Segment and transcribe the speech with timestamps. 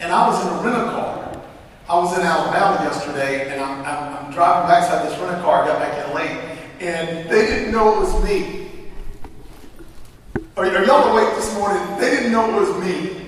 [0.00, 1.42] And I was in a rental car.
[1.88, 5.62] I was in Alabama yesterday, and I'm, I'm, I'm driving backside this rental car.
[5.62, 8.68] I got back in late, and they didn't know it was me.
[10.56, 11.82] Are, are y'all awake this morning?
[11.98, 13.18] They didn't know it was me.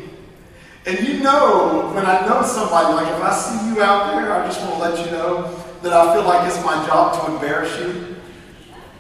[0.87, 4.47] And you know, when I know somebody, like if I see you out there, I
[4.47, 7.79] just want to let you know that I feel like it's my job to embarrass
[7.81, 8.17] you.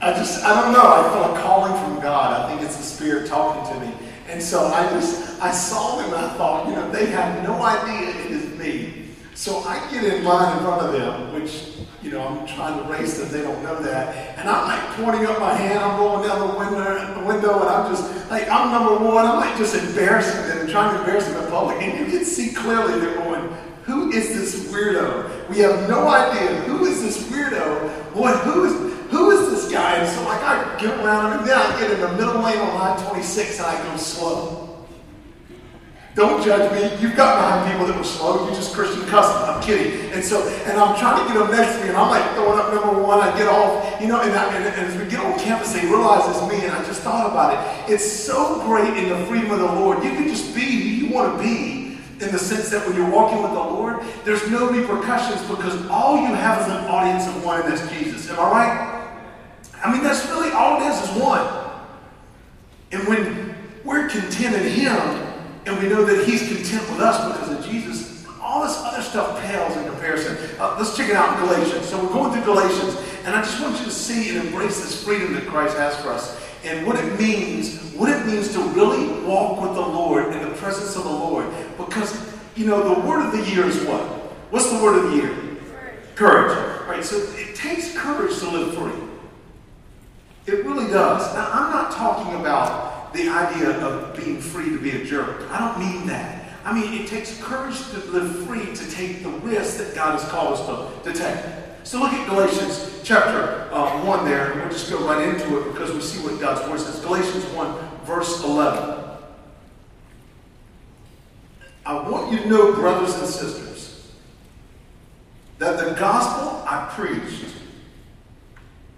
[0.00, 2.40] I just, I don't know, I feel a calling from God.
[2.40, 3.92] I think it's the Spirit talking to me.
[4.30, 8.10] And so I just, I saw them I thought, you know, they have no idea
[8.10, 9.06] it is me.
[9.34, 12.88] So I get in line in front of them, which, you know, I'm trying to
[12.90, 14.38] race them, they don't know that.
[14.38, 17.68] And I'm like pointing up my hand, I'm going down the window, the window and
[17.68, 19.26] I'm just, like, I'm number one.
[19.26, 21.82] I'm like just embarrassing them trying to embarrass them in public.
[21.82, 23.52] And you can see clearly they're going,
[23.84, 25.48] who is this weirdo?
[25.48, 26.60] We have no idea.
[26.62, 28.14] Who is this weirdo?
[28.14, 29.96] Boy, who is, who is this guy?
[29.96, 32.58] And so like I get around him and then I get in the middle lane
[32.58, 34.70] on line 26 and I go slow.
[36.16, 37.00] Don't judge me.
[37.00, 38.48] You've got behind people that were slow.
[38.48, 39.42] You just Christian custom.
[39.48, 40.10] I'm kidding.
[40.10, 42.58] And so, and I'm trying to get them next to me, and I'm like throwing
[42.58, 43.20] up number one.
[43.20, 45.86] I get off, you know, and, I, and, and as we get on campus, they
[45.86, 47.92] realize it's me, and I just thought about it.
[47.92, 50.02] It's so great in the freedom of the Lord.
[50.02, 51.79] You can just be who you want to be
[52.20, 56.20] in the sense that when you're walking with the Lord, there's no repercussions because all
[56.20, 58.28] you have is an audience of one, and that's Jesus.
[58.30, 59.12] Am I right?
[59.82, 61.46] I mean, that's really all it is, is one.
[62.92, 63.54] And when
[63.84, 64.96] we're content in Him,
[65.66, 69.40] and we know that He's content with us because of Jesus, all this other stuff
[69.42, 70.36] pales in comparison.
[70.58, 71.86] Uh, let's check it out in Galatians.
[71.86, 75.02] So we're going through Galatians, and I just want you to see and embrace this
[75.04, 79.22] freedom that Christ has for us and what it means, what it means to really
[79.24, 81.46] walk with the Lord in the presence of the Lord.
[81.76, 84.02] Because, you know, the word of the year is what?
[84.50, 85.34] What's the word of the year?
[86.14, 86.16] Courage.
[86.16, 86.88] courage.
[86.88, 89.08] Right, so it takes courage to live free.
[90.46, 91.34] It really does.
[91.34, 95.48] Now, I'm not talking about the idea of being free to be a jerk.
[95.50, 96.44] I don't mean that.
[96.64, 100.28] I mean, it takes courage to live free to take the risk that God has
[100.30, 101.69] called us to, to take.
[101.84, 105.72] So look at Galatians chapter uh, 1 there, and we'll just go right into it
[105.72, 107.00] because we see what God's word says.
[107.00, 109.00] Galatians 1, verse 11.
[111.86, 114.12] I want you to know, brothers and sisters,
[115.58, 117.46] that the gospel I preached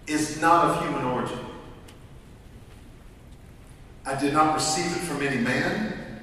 [0.07, 1.39] is not of human origin.
[4.05, 6.21] I did not receive it from any man,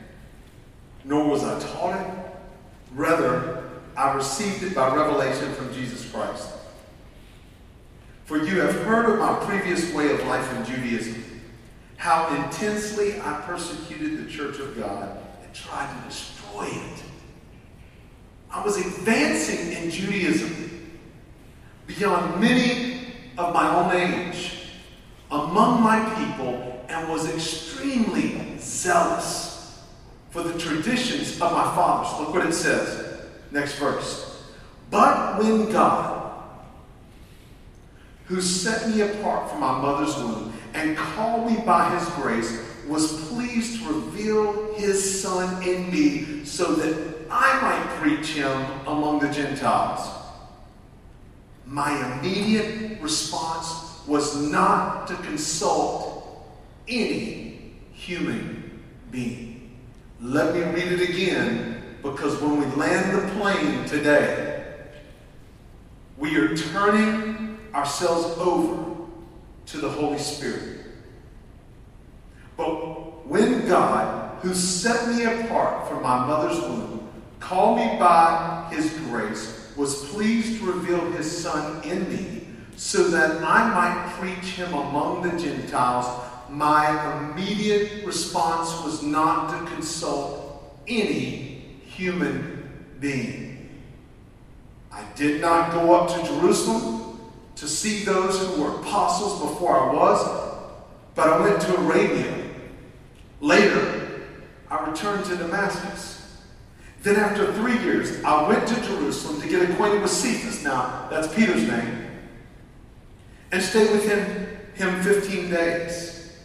[1.05, 2.13] nor was I taught it.
[2.93, 3.58] Rather,
[3.99, 6.53] I received it by revelation from Jesus Christ.
[8.23, 11.21] For you have heard of my previous way of life in Judaism,
[11.97, 17.03] how intensely I persecuted the church of God and tried to destroy it.
[18.49, 20.97] I was advancing in Judaism
[21.85, 23.01] beyond many
[23.37, 24.69] of my own age
[25.29, 29.83] among my people and was extremely zealous
[30.29, 32.17] for the traditions of my fathers.
[32.17, 33.08] Look what it says.
[33.51, 34.43] Next verse.
[34.91, 36.43] But when God,
[38.25, 43.27] who set me apart from my mother's womb and called me by his grace, was
[43.29, 49.29] pleased to reveal his son in me so that I might preach him among the
[49.29, 50.09] Gentiles.
[51.65, 56.43] My immediate response was not to consult
[56.87, 58.81] any human
[59.11, 59.77] being.
[60.19, 64.63] Let me read it again because when we land the plane today,
[66.17, 68.95] we are turning ourselves over
[69.67, 70.79] to the Holy Spirit.
[72.57, 77.07] But when God, who set me apart from my mother's womb,
[77.39, 83.41] called me by his grace, was pleased to reveal his Son in me, so that
[83.43, 86.05] I might preach him among the Gentiles,
[86.49, 91.48] my immediate response was not to consult any
[91.99, 92.69] human
[93.01, 93.69] being.
[94.91, 97.19] I did not go up to Jerusalem
[97.57, 100.55] to see those who were apostles before I was,
[101.13, 102.45] but I went to Arabia.
[103.41, 104.21] Later,
[104.71, 106.37] I returned to Damascus.
[107.03, 110.63] Then, after three years, I went to Jerusalem to get acquainted with Cephas.
[110.63, 112.07] Now, that's Peter's name.
[113.51, 116.37] And stayed with him, him 15 days.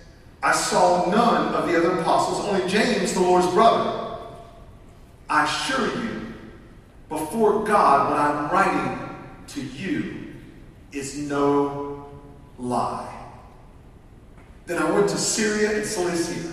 [0.42, 4.03] I saw none of the other apostles, only James, the Lord's brother.
[5.28, 6.34] I assure you,
[7.08, 9.16] before God, what I'm writing
[9.48, 10.34] to you
[10.92, 12.06] is no
[12.58, 13.10] lie.
[14.66, 16.52] Then I went to Syria and Cilicia.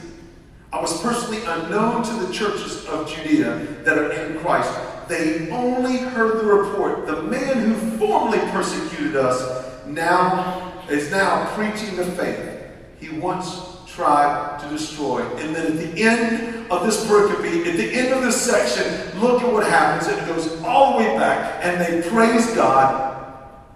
[0.73, 4.71] I was personally unknown to the churches of Judea that are in Christ.
[5.07, 7.05] They only heard the report.
[7.07, 12.61] The man who formerly persecuted us now is now preaching the faith
[12.99, 15.21] he once tried to destroy.
[15.37, 19.41] And then at the end of this pericope, at the end of this section, look
[19.41, 20.11] at what happens.
[20.11, 23.11] It goes all the way back, and they praise God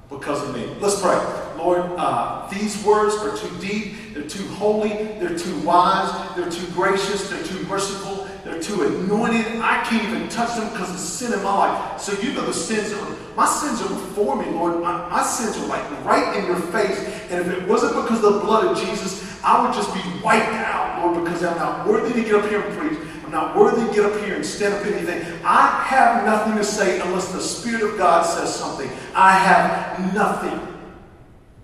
[0.10, 0.68] because of me.
[0.80, 1.18] Let's pray.
[1.58, 4.90] Lord, uh, these words are too deep, they're too holy,
[5.20, 9.46] they're too wise, they're too gracious, they're too merciful, they're too anointed.
[9.62, 12.00] I can't even touch them because of sin in my life.
[12.00, 14.80] So you know the sins are, my sins are before me, Lord.
[14.82, 17.00] My, my sins are like right in your face.
[17.32, 20.54] And if it wasn't because of the blood of Jesus, I would just be wiped
[20.54, 23.00] out, Lord, because I'm not worthy to get up here and preach.
[23.24, 25.22] I'm not worthy to get up here and stand up anything.
[25.44, 28.90] I have nothing to say unless the Spirit of God says something.
[29.14, 30.60] I have nothing.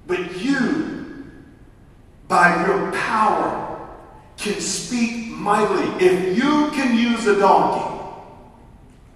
[0.07, 1.31] But you,
[2.27, 3.89] by your power,
[4.37, 5.87] can speak mightily.
[6.03, 7.87] If you can use a donkey,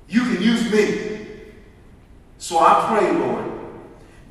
[0.08, 1.28] you can use me.
[2.38, 3.46] So I pray, Lord,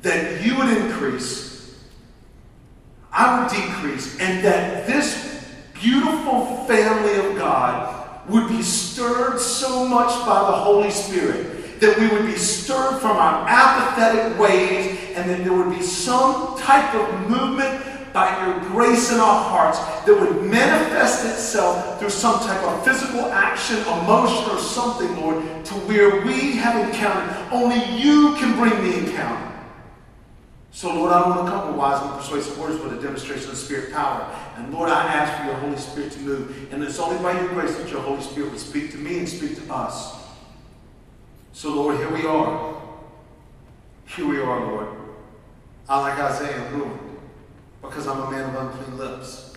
[0.01, 1.54] that you would increase,
[3.15, 10.09] I would decrease, and that this beautiful family of God would be stirred so much
[10.25, 15.43] by the Holy Spirit that we would be stirred from our apathetic ways and that
[15.43, 20.43] there would be some type of movement by your grace in our hearts that would
[20.43, 26.53] manifest itself through some type of physical action, emotion, or something, Lord, to where we
[26.53, 27.53] have encountered.
[27.53, 29.54] Only you can bring the encounter.
[30.75, 33.49] So, Lord, I don't want to come with wise and persuasive words, but a demonstration
[33.49, 34.29] of Spirit power.
[34.57, 36.73] And Lord, I ask for your Holy Spirit to move.
[36.73, 39.29] And it's only by your grace that your Holy Spirit would speak to me and
[39.29, 40.17] speak to us.
[41.53, 42.75] So, Lord, here we are.
[44.17, 44.87] Here we are, Lord.
[45.87, 46.99] I, like Isaiah, ruined
[47.81, 49.53] because I'm a man of unclean lips.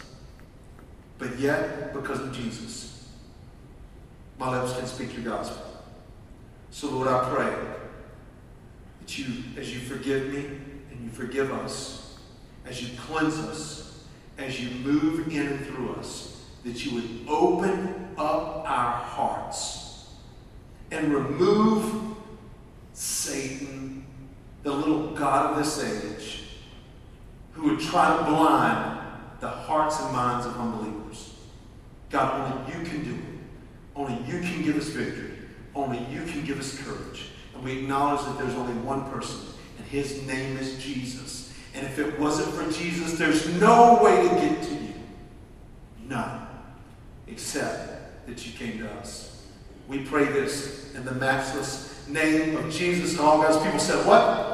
[1.18, 3.08] But yet, because of Jesus,
[4.38, 5.66] my lips can speak your gospel.
[6.70, 7.52] So, Lord, I pray
[9.00, 10.67] that you, as you forgive me
[11.08, 12.16] you forgive us,
[12.66, 14.04] as you cleanse us,
[14.36, 20.08] as you move in and through us, that you would open up our hearts
[20.90, 22.16] and remove
[22.92, 24.04] Satan,
[24.62, 26.44] the little God of this age,
[27.52, 29.00] who would try to blind
[29.40, 31.34] the hearts and minds of unbelievers.
[32.10, 33.38] God, only you can do it.
[33.94, 35.32] Only you can give us victory.
[35.74, 37.30] Only you can give us courage.
[37.54, 39.40] And we acknowledge that there's only one person,
[39.90, 41.52] his name is Jesus.
[41.74, 44.94] And if it wasn't for Jesus, there's no way to get to you.
[46.06, 46.46] None.
[47.26, 49.46] Except that you came to us.
[49.86, 53.12] We pray this in the matchless name of Jesus.
[53.12, 54.48] And all God's people said, What?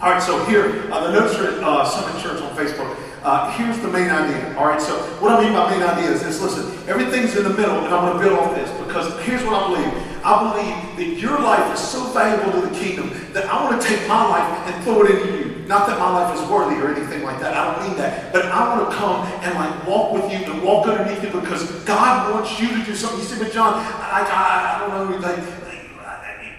[0.00, 2.96] All right, so here, uh, the notes are at uh, Summit Church on Facebook.
[3.22, 4.56] Uh, here's the main idea.
[4.56, 7.50] All right, so what I mean by main idea is this listen, everything's in the
[7.50, 10.07] middle, and I'm going to build off this because here's what I believe.
[10.24, 13.88] I believe that your life is so valuable to the kingdom that I want to
[13.88, 15.66] take my life and throw it into you.
[15.66, 17.54] Not that my life is worthy or anything like that.
[17.54, 18.32] I don't mean that.
[18.32, 21.70] But I want to come and like walk with you and walk underneath you because
[21.84, 23.20] God wants you to do something.
[23.20, 25.38] You say, but John, I, I, I don't know, like,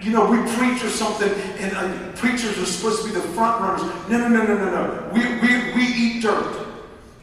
[0.00, 3.60] you know, we preach or something, and uh, preachers are supposed to be the front
[3.60, 3.82] runners.
[4.08, 5.10] No, no, no, no, no, no.
[5.12, 6.69] We, we, we eat dirt.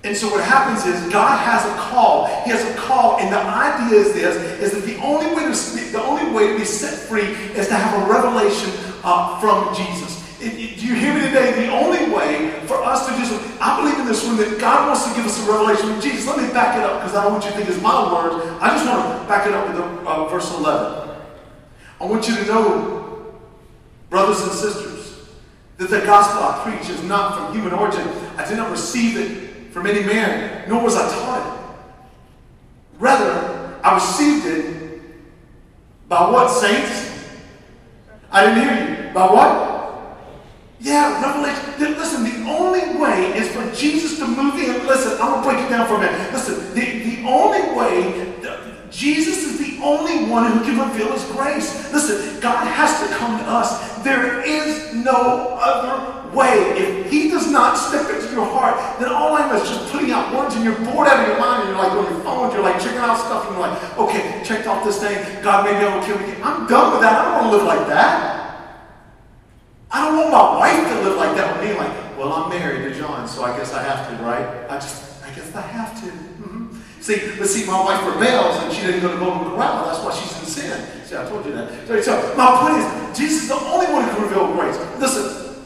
[0.08, 2.28] And so what happens is God has a call.
[2.46, 5.92] He has a call, and the idea is this: is that the only way to
[5.92, 8.72] the only way to be set free is to have a revelation
[9.04, 10.24] uh, from Jesus.
[10.40, 11.68] It, it, do you hear me today?
[11.68, 15.04] The only way for us to something, I believe in this room that God wants
[15.10, 16.26] to give us a revelation from Jesus.
[16.26, 18.48] Let me back it up because I don't want you to think it's my words.
[18.62, 21.20] I just want to back it up with uh, verse 11.
[22.00, 23.36] I want you to know,
[24.10, 25.28] brothers and sisters,
[25.78, 28.08] that the gospel I preach is not from human origin.
[28.38, 29.47] I did not receive it
[29.78, 33.00] from any man, nor was I taught it.
[33.00, 35.02] Rather, I received it
[36.10, 37.30] by what, saints?
[38.32, 39.14] I didn't hear you.
[39.14, 40.18] By what?
[40.80, 41.96] Yeah, revelation.
[41.96, 44.88] Listen, the only way is for Jesus to move in.
[44.88, 46.34] Listen, I'm going to break it down for a minute.
[46.34, 48.27] Listen, the, the only way,
[48.92, 51.92] Jesus is the only one who can reveal his grace.
[51.94, 53.98] Listen, God has to come to us.
[54.04, 56.74] There is no other way.
[56.78, 60.34] If he does not step into your heart, then all I'm is just putting out
[60.34, 62.62] words and you're bored out of your mind and you're like on your phone, you're
[62.62, 65.18] like checking out stuff and you're like, okay, checked off this thing.
[65.44, 66.34] God may be able to kill me.
[66.42, 67.20] I'm done with that.
[67.20, 68.38] I don't want to live like that.
[69.92, 71.78] I don't want my wife to live like that with me.
[71.78, 74.70] Like, well, I'm married to John, so I guess I have to, right?
[74.70, 76.27] I just, I guess I have to.
[77.08, 79.86] See, but see, my wife rebels and she didn't go to Golden Corral.
[79.86, 81.06] That's why she's in sin.
[81.06, 81.88] See, I told you that.
[81.88, 84.76] So, so my point is, Jesus is the only one who can reveal grace.
[85.00, 85.64] Listen,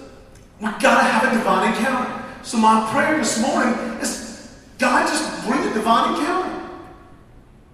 [0.60, 2.24] we gotta have a divine encounter.
[2.43, 6.69] So my prayer this morning is, God, just bring a divine encounter.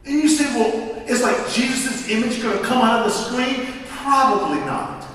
[0.05, 3.67] And you say, well, is like Jesus' image going to come out of the screen?
[3.88, 5.05] Probably not.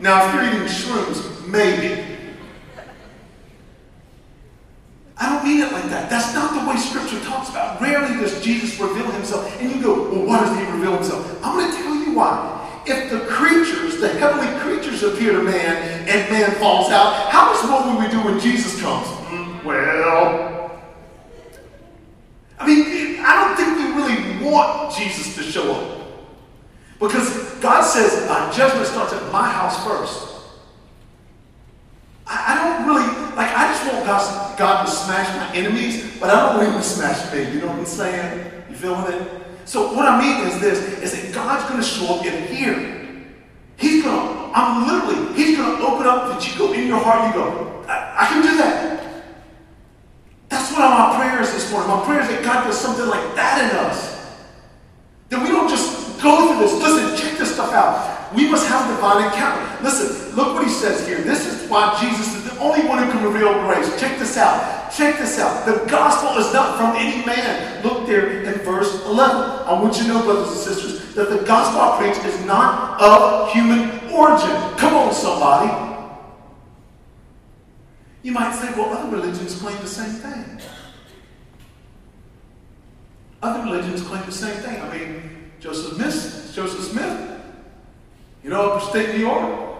[0.00, 2.02] Now, if you're eating shrooms, maybe.
[5.16, 6.10] I don't mean it like that.
[6.10, 7.80] That's not the way Scripture talks about.
[7.80, 9.60] Rarely does Jesus reveal himself?
[9.60, 11.40] And you go, well, why does he reveal himself?
[11.44, 12.82] I'm going to tell you why.
[12.86, 17.64] If the creatures, the heavenly creatures appear to man and man falls out, how much
[17.68, 19.06] more will we do when Jesus comes?
[19.06, 20.80] Mm, well,
[22.58, 26.00] I mean, I don't think we really want Jesus to show up.
[26.98, 30.33] Because God says uh, judgment starts at my house first.
[32.26, 36.40] I, don't really, like, I just want God, God to smash my enemies, but I
[36.40, 37.52] don't want him to smash me.
[37.52, 38.64] You know what I'm saying?
[38.70, 39.42] You feeling it?
[39.66, 43.26] So what I mean is this, is that God's going to show up in here.
[43.76, 46.98] He's going to, I'm literally, he's going to open up that you go in your
[46.98, 49.24] heart, you go, I, I can do that.
[50.48, 51.90] That's what my prayer is this morning.
[51.90, 54.14] My prayer is that God does something like that in us.
[55.30, 56.80] That we don't just go through this.
[56.80, 58.13] Listen, check this stuff out.
[58.34, 59.82] We must have divine encounter.
[59.82, 61.18] Listen, look what he says here.
[61.18, 63.88] This is why Jesus is the only one who can reveal grace.
[64.00, 64.90] Check this out.
[64.92, 65.64] Check this out.
[65.64, 67.82] The gospel is not from any man.
[67.84, 69.36] Look there in verse 11.
[69.36, 73.00] I want you to know, brothers and sisters, that the gospel I preach is not
[73.00, 74.50] of human origin.
[74.78, 75.92] Come on, somebody.
[78.24, 80.60] You might say, well, other religions claim the same thing.
[83.42, 84.80] Other religions claim the same thing.
[84.80, 87.33] I mean, Joseph Smith, Joseph Smith,
[88.44, 89.70] you know, upstate New York,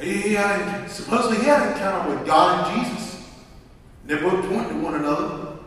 [0.00, 3.28] he had, supposedly he had an encounter with God and Jesus.
[4.02, 5.58] And they both pointed to one another.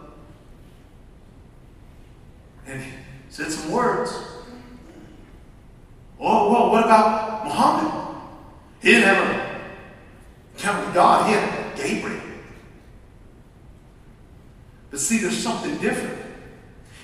[2.66, 2.92] And he
[3.30, 4.12] said some words.
[6.18, 8.16] Oh, well, what about Muhammad?
[8.82, 9.62] He didn't have an
[10.56, 12.22] encounter with God, he had Gabriel.
[14.90, 16.23] But see, there's something different.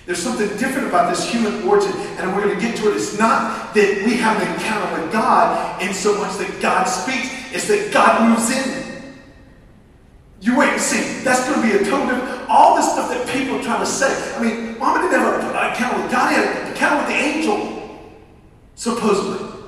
[0.10, 2.96] There's something different about this human origin, and we're going to get to it.
[2.96, 7.30] It's not that we have an encounter with God in so much that God speaks,
[7.54, 9.14] it's that God moves in.
[10.42, 11.24] You wait and see.
[11.24, 12.20] That's going to be a total.
[12.50, 14.10] All this stuff that people try to say.
[14.36, 17.14] I mean, Muhammad didn't have an encounter with God, he had an encounter with the
[17.14, 18.10] angel,
[18.74, 19.59] supposedly.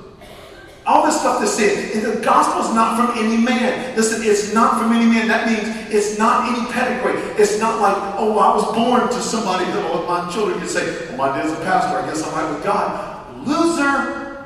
[0.84, 3.94] All this stuff that's said, and the gospel is not from any man.
[3.96, 5.28] Listen, it's not from any man.
[5.28, 5.62] That means
[5.94, 7.20] it's not any pedigree.
[7.40, 11.06] It's not like, oh, I was born to somebody that oh, my children can say,
[11.08, 11.98] well, my dad's a pastor.
[11.98, 13.46] I guess I'm right with God.
[13.46, 14.44] Loser.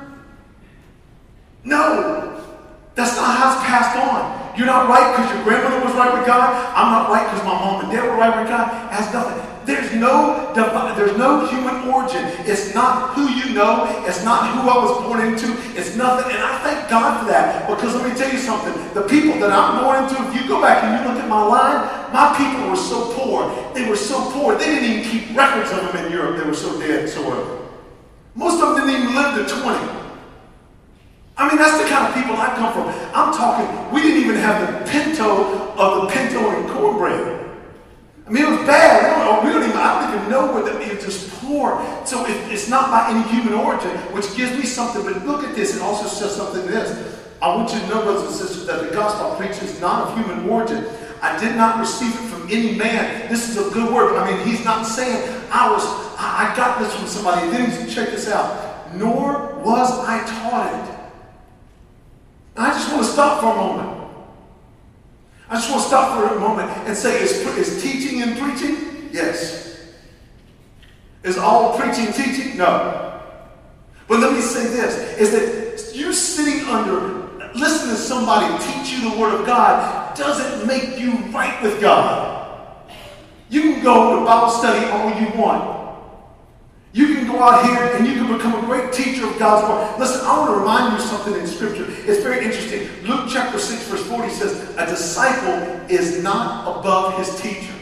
[1.64, 2.44] No,
[2.94, 4.58] that's not how it's passed on.
[4.58, 6.52] You're not right because your grandmother was right with God.
[6.76, 8.68] I'm not right because my mom and dad were right with God.
[8.92, 9.55] It has nothing.
[9.66, 12.22] There's no divine, there's no human origin.
[12.46, 13.82] It's not who you know.
[14.06, 15.58] It's not who I was born into.
[15.74, 16.30] It's nothing.
[16.30, 17.68] And I thank God for that.
[17.68, 18.72] Because let me tell you something.
[18.94, 21.42] The people that I'm born into, if you go back and you look at my
[21.42, 21.82] line,
[22.14, 23.50] my people were so poor.
[23.74, 24.56] They were so poor.
[24.56, 26.38] They didn't even keep records of them in Europe.
[26.38, 27.66] They were so dead, so early.
[28.36, 29.96] Most of them didn't even live to 20.
[31.38, 32.86] I mean, that's the kind of people I come from.
[33.12, 37.45] I'm talking, we didn't even have the pinto of the pinto and cornbread.
[38.26, 39.18] I mean, it was bad.
[39.18, 41.78] We don't, we don't even, I don't even know where it was just poor.
[42.04, 45.04] So it, it's not by any human origin, which gives me something.
[45.04, 46.90] But look at this, it also says something this.
[47.40, 50.08] I want you to know, brothers and sisters, that the gospel I preach is not
[50.08, 50.84] of human origin.
[51.22, 53.30] I did not receive it from any man.
[53.30, 54.16] This is a good word.
[54.16, 55.84] I mean, he's not saying I was,
[56.18, 57.48] I, I got this from somebody.
[57.50, 58.94] Then he's check this out.
[58.94, 60.96] Nor was I taught it.
[62.56, 63.95] I just want to stop for a moment.
[65.48, 69.08] I just want to stop for a moment and say, is, is teaching and preaching?
[69.12, 69.94] Yes.
[71.22, 72.56] Is all preaching teaching?
[72.56, 73.22] No.
[74.08, 79.10] But let me say this, is that you're sitting under, listening to somebody teach you
[79.10, 82.36] the Word of God doesn't make you right with God.
[83.48, 85.75] You can go to Bible study all you want.
[86.96, 90.00] You can go out here and you can become a great teacher of God's word.
[90.00, 91.84] Listen, I want to remind you something in Scripture.
[92.10, 92.88] It's very interesting.
[93.06, 95.60] Luke chapter 6, verse 40 says, A disciple
[95.90, 97.74] is not above his teacher.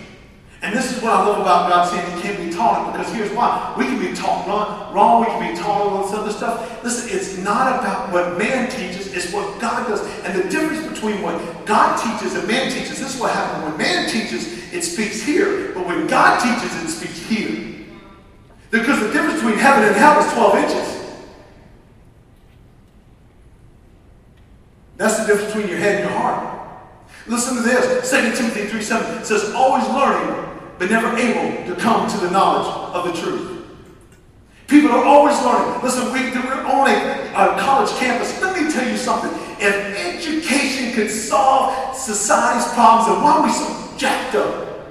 [0.63, 3.31] And this is what I love about God saying he can't be taught because here's
[3.31, 3.73] why.
[3.79, 4.49] We can be taught
[4.93, 6.83] wrong, we can be taught all this other stuff.
[6.83, 10.01] Listen, it's not about what man teaches, it's what God does.
[10.25, 13.63] And the difference between what God teaches and man teaches, this is what happens.
[13.63, 15.71] When man teaches, it speaks here.
[15.73, 17.74] But when God teaches, it speaks here.
[18.75, 21.15] Because the difference between heaven and hell is 12 inches.
[24.97, 26.91] That's the difference between your head and your heart.
[27.29, 28.11] Listen to this.
[28.11, 32.67] 2 Timothy 3 7 says, always learning, but never able to come to the knowledge
[32.97, 33.65] of the truth.
[34.67, 35.81] People are always learning.
[35.85, 38.43] Listen, we, we're on a, a college campus.
[38.43, 39.31] Let me tell you something.
[39.61, 39.73] If
[40.17, 44.91] education could solve society's problems, then why are we so jacked up?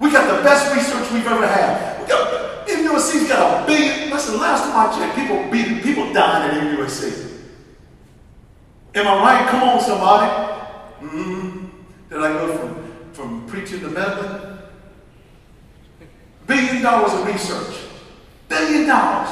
[0.00, 1.95] We got the best research we've ever had.
[2.06, 4.10] We got MUSC's got a billion.
[4.10, 7.42] Listen, last time I checked, people beat, people dying at MUSC.
[8.94, 9.48] Am I right?
[9.48, 10.30] Come on, somebody.
[11.00, 11.66] Mm-hmm.
[12.08, 14.56] Did I go from, from preaching to meddling?
[16.46, 17.76] billion dollars of research,
[18.48, 19.30] billion dollars,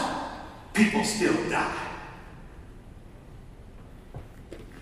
[0.72, 1.80] people still die.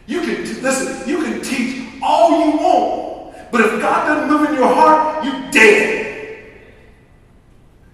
[0.06, 4.48] You can, t- listen, you can teach all you want, but if God doesn't move
[4.48, 6.02] in your heart, you dead.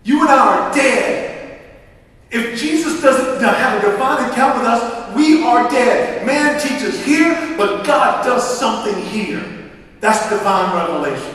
[0.05, 1.61] You and I are dead.
[2.31, 6.27] If Jesus doesn't have a divine encounter with us, we are dead.
[6.27, 9.45] Man teaches here, but God does something here.
[10.01, 11.35] That's divine revelation.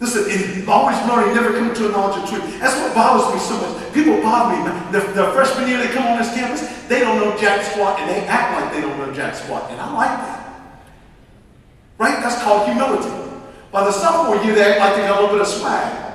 [0.00, 2.60] Listen, in always learning, never coming to a knowledge of truth.
[2.60, 3.94] That's what bothers me so much.
[3.94, 4.92] People bother me.
[4.92, 8.10] The, the freshman year they come on this campus, they don't know jack squat, and
[8.10, 9.70] they act like they don't know jack squat.
[9.70, 10.40] And I like that.
[11.96, 12.20] Right?
[12.22, 13.10] That's called humility.
[13.70, 16.14] By the sophomore year, they act like they got a little bit of swag.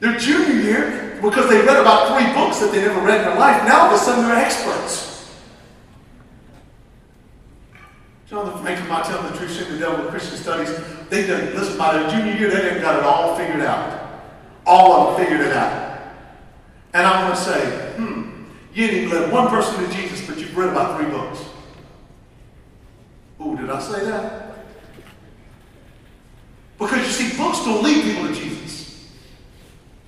[0.00, 3.38] Their junior year, because they read about three books that they never read in their
[3.38, 5.13] life, now all of a sudden they're experts.
[8.34, 10.76] Jonathan Franklin might tell the truth, the devil with Christian studies.
[11.08, 14.22] They done, listen, by their junior year, they didn't got it all figured out.
[14.66, 16.00] All of them figured it out.
[16.94, 20.56] And I'm going to say, hmm, you didn't even one person to Jesus, but you've
[20.56, 21.44] read about three books.
[23.38, 24.56] Oh, did I say that?
[26.76, 29.12] Because you see, books don't lead people to Jesus.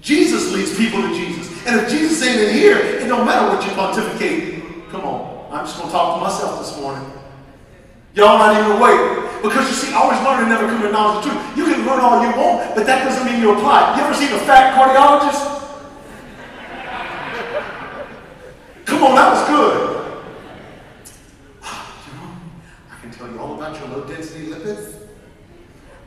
[0.01, 1.65] Jesus leads people to Jesus.
[1.65, 4.89] And if Jesus ain't in here, it don't matter what you pontificate.
[4.89, 5.53] Come on.
[5.53, 7.16] I'm just going to talk to myself this morning.
[8.17, 9.43] Y'all not even awake.
[9.43, 11.57] Because you see, always learning never come to knowledge of truth.
[11.57, 13.95] You can learn all you want, but that doesn't mean you apply.
[13.95, 15.53] You ever seen a fat cardiologist?
[18.87, 20.23] Come on, that was good.
[21.63, 22.35] Ah, you know,
[22.91, 24.95] I can tell you all about your low density lipids.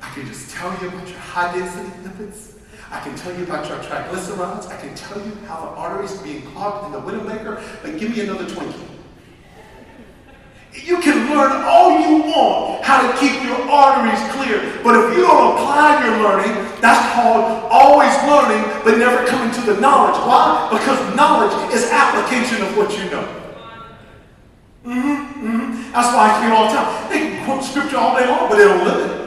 [0.01, 2.53] I can just tell you about your high density lipids.
[2.89, 4.67] I can tell you about your triglycerides.
[4.67, 8.09] I can tell you how the arteries are being clogged in the Widowmaker, but give
[8.15, 8.87] me another Twinkie.
[10.73, 14.79] You can learn all you want how to keep your arteries clear.
[14.83, 19.61] But if you don't apply your learning, that's called always learning, but never coming to
[19.61, 20.17] the knowledge.
[20.25, 20.69] Why?
[20.71, 23.25] Because knowledge is application of what you know.
[24.85, 25.91] Mm-hmm, mm-hmm.
[25.91, 27.09] That's why I hear all the time.
[27.09, 29.19] They can quote scripture all day long, but they don't live it.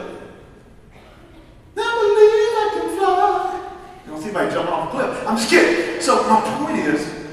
[1.77, 3.69] I believe I can fly.
[4.05, 5.27] You don't see anybody jumping off a cliff.
[5.27, 6.01] I'm just kidding.
[6.01, 7.23] So my point is,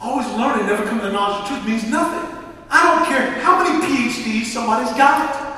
[0.00, 2.39] Always learning, never coming to the knowledge of truth means nothing.
[2.70, 5.50] I don't care how many PhDs somebody's got.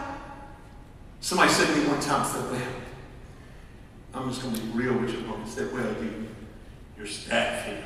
[1.21, 2.63] Somebody said to me one time, said, well,
[4.15, 5.21] I'm just going to be real with you.
[5.21, 6.29] He said, well, you,
[6.97, 7.85] your staff here.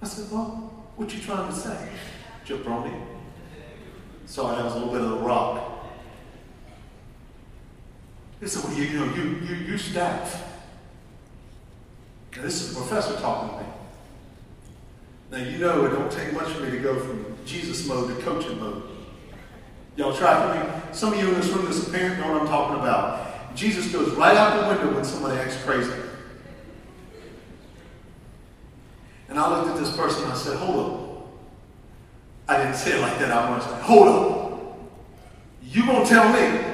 [0.00, 1.88] I said, well, what you trying to say?
[2.46, 3.06] Jabroni.
[4.26, 5.86] Sorry, that was a little bit of a rock.
[8.40, 10.46] He said, well, you, you know, you, you, you staff.
[12.36, 13.70] Now, this is a professor talking to me.
[15.32, 18.22] Now, you know it don't take much for me to go from Jesus mode to
[18.22, 18.82] coaching mode.
[19.96, 20.80] Y'all tracking me?
[20.92, 23.54] Some of you in this room, this parent, know what I'm talking about.
[23.54, 25.92] Jesus goes right out the window when somebody acts crazy.
[29.28, 31.00] And I looked at this person and I said, hold up.
[32.48, 33.30] I didn't say it like that.
[33.30, 34.78] I to say, hold up.
[35.62, 36.64] You gonna tell me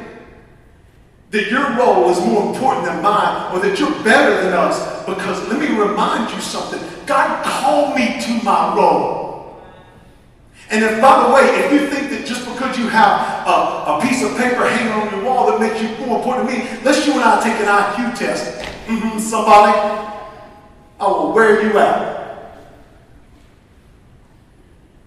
[1.31, 5.47] that your role is more important than mine or that you're better than us because
[5.49, 6.81] let me remind you something.
[7.05, 9.26] God called me to my role.
[10.71, 14.01] And if, by the way, if you think that just because you have a, a
[14.03, 17.07] piece of paper hanging on your wall that makes you more important to me, let's
[17.07, 18.59] you and I take an IQ test.
[18.87, 19.73] Mm-hmm, somebody,
[20.99, 22.17] I will wear you out.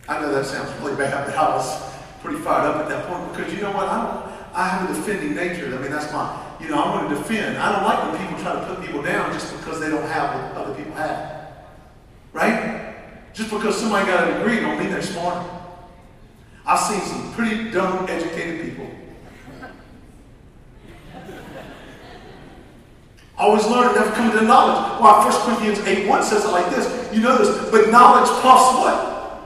[0.08, 3.32] I know that sounds really bad, but I was pretty fired up at that point
[3.32, 3.88] because you know what?
[3.88, 4.30] I don't.
[4.56, 5.68] I have a defending nature.
[5.68, 6.46] I mean, that's my.
[6.60, 7.58] You know, I want to defend.
[7.58, 10.54] I don't like when people try to put people down just because they don't have
[10.54, 11.48] what other people have.
[12.34, 12.89] Right?
[13.40, 15.50] Just because somebody got a degree don't mean they're smart.
[16.66, 18.86] I've seen some pretty dumb, educated people.
[23.38, 25.00] Always learn, never come to knowledge.
[25.00, 27.14] Why, 1 Corinthians 8 1 says it like this.
[27.14, 29.42] You know this, but knowledge puffs what?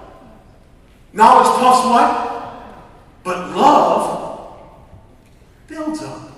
[1.13, 3.23] Knowledge puffs what?
[3.23, 4.57] But love
[5.67, 6.31] builds up.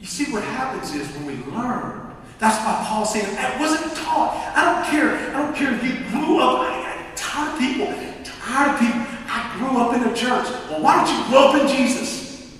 [0.00, 2.05] You see, what happens is when we learn,
[2.38, 4.36] that's why Paul saying, I wasn't taught.
[4.54, 5.34] I don't care.
[5.34, 6.60] I don't care if you grew up.
[6.60, 7.86] I, am tired of people.
[8.24, 9.06] Tired of people.
[9.28, 10.46] I grew up in a church.
[10.68, 12.56] Well, why don't you grow up in Jesus?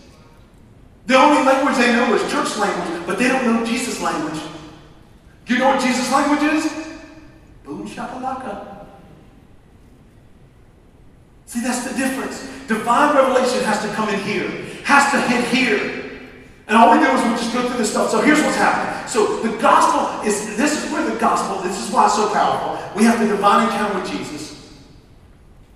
[1.06, 4.40] The only language they know is church language, but they don't know Jesus language.
[5.44, 6.72] Do you know what Jesus language is?
[7.64, 8.86] Boom shakalaka.
[11.46, 12.50] See, that's the difference.
[12.66, 14.48] Divine revelation has to come in here,
[14.82, 15.95] has to hit here.
[16.68, 18.10] And all we do is we just go through this stuff.
[18.10, 19.08] So here's what's happening.
[19.08, 22.74] So the gospel is, this is where the gospel, this is why it's so powerful.
[22.96, 24.46] We have the divine encounter with Jesus.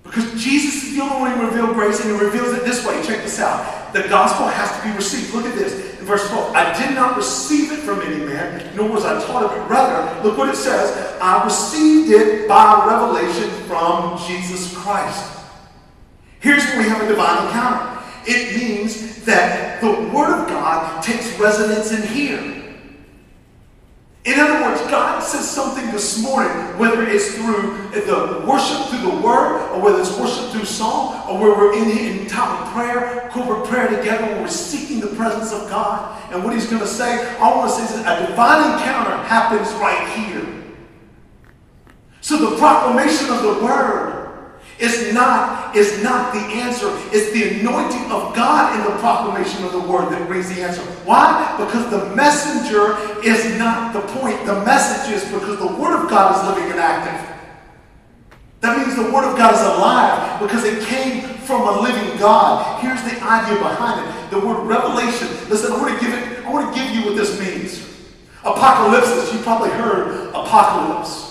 [0.03, 3.01] Because Jesus is the only one who revealed grace, and he reveals it this way.
[3.03, 3.93] Check this out.
[3.93, 5.33] The gospel has to be received.
[5.33, 6.53] Look at this in verse 12.
[6.53, 9.69] I did not receive it from any man, nor was I taught of it.
[9.69, 15.39] Rather, look what it says I received it by revelation from Jesus Christ.
[16.41, 21.37] Here's where we have a divine encounter it means that the Word of God takes
[21.39, 22.61] residence in here.
[24.23, 29.17] In other words, God says something this morning, whether it's through the worship through the
[29.17, 33.29] Word, or whether it's worship through song, or where we're in, in time of prayer,
[33.31, 36.31] corporate prayer together, where we're seeking the presence of God.
[36.31, 39.71] And what He's going to say, I want to say is a divine encounter happens
[39.79, 40.45] right here.
[42.21, 44.20] So the proclamation of the Word
[44.81, 46.89] is not, is not the answer.
[47.13, 50.81] It's the anointing of God in the proclamation of the word that brings the answer.
[51.05, 51.55] Why?
[51.57, 54.43] Because the messenger is not the point.
[54.45, 57.27] The message is because the word of God is living and active.
[58.61, 62.81] That means the word of God is alive because it came from a living God.
[62.81, 64.31] Here's the idea behind it.
[64.31, 65.27] The word revelation.
[65.49, 67.87] Listen, I want to give it, I want to give you what this means.
[68.43, 71.30] Apocalypse, you probably heard apocalypse.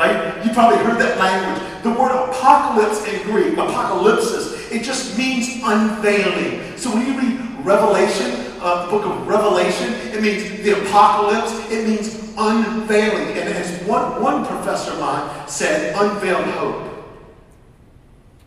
[0.00, 0.42] Right?
[0.42, 1.60] You probably heard that language.
[1.82, 6.78] The word apocalypse in Greek, apocalypsis, it just means unveiling.
[6.78, 8.30] So when you read Revelation,
[8.62, 13.36] uh, the book of Revelation, it means the apocalypse, it means unveiling.
[13.36, 16.86] And as one, one professor of mine said, unveiled hope.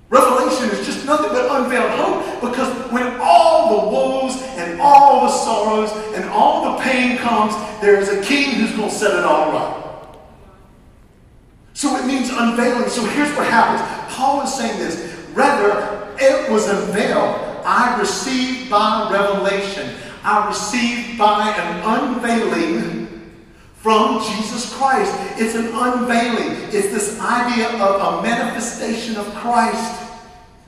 [0.10, 5.32] Revelation is just nothing but unveiled hope because when all the woes and all the
[5.32, 9.24] sorrows and all the pain comes, there is a king who's going to set it
[9.24, 9.83] all right.
[11.84, 12.88] So it means unveiling.
[12.88, 13.82] So here's what happens.
[14.16, 15.20] Paul is saying this.
[15.34, 17.36] Rather, it was unveiled.
[17.66, 19.94] I received by revelation.
[20.24, 23.34] I received by an unveiling
[23.74, 25.14] from Jesus Christ.
[25.38, 26.58] It's an unveiling.
[26.72, 30.13] It's this idea of a manifestation of Christ.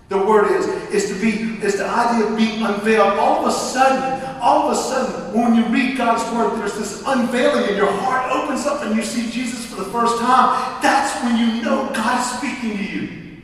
[0.10, 3.18] The word is, is to be, is the idea of being unveiled.
[3.18, 7.04] All of a sudden, all of a sudden, when you read God's word, there's this
[7.08, 10.82] unveiling and your heart opens up and you see Jesus for the first time.
[10.84, 13.41] That's when you know God is speaking to you.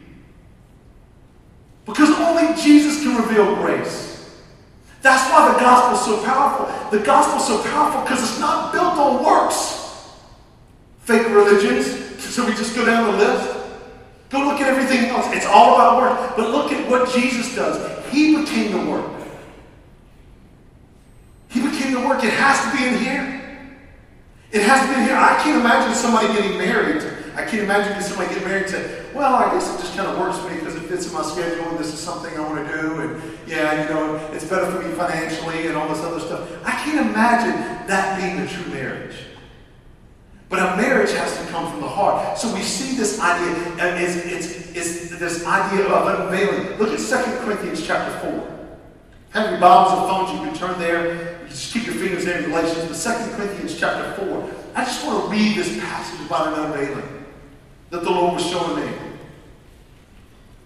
[1.85, 4.11] Because only Jesus can reveal grace.
[5.01, 6.97] That's why the gospel is so powerful.
[6.97, 10.13] The gospel is so powerful because it's not built on works.
[10.99, 12.23] Fake religions.
[12.23, 13.60] So we just go down the list.
[14.31, 15.27] Go look at everything else.
[15.31, 16.37] It's all about work.
[16.37, 17.77] But look at what Jesus does.
[18.09, 19.11] He became the work.
[21.49, 22.23] He became the work.
[22.23, 23.41] It has to be in here.
[24.51, 25.17] It has to be in here.
[25.17, 27.03] I can't imagine somebody getting married.
[27.35, 30.17] I can't imagine somebody getting married and say, well, I guess it just kind of
[30.17, 32.65] works for me because it fits in my schedule and this is something I want
[32.65, 32.99] to do.
[33.01, 36.49] And yeah, you know, it's better for me financially and all this other stuff.
[36.65, 37.55] I can't imagine
[37.87, 39.15] that being a true marriage.
[40.51, 42.37] But a marriage has to come from the heart.
[42.37, 44.69] So we see this idea, uh, and it's,
[45.17, 46.77] this idea of unveiling.
[46.77, 48.67] Look at 2 Corinthians chapter 4.
[49.29, 51.41] Have your Bibles and phones, you can turn there.
[51.43, 52.85] You just keep your fingers there in Galatians.
[52.85, 54.51] But 2 Corinthians chapter 4.
[54.75, 57.25] I just want to read this passage about an unveiling
[57.91, 58.91] that the Lord was showing me.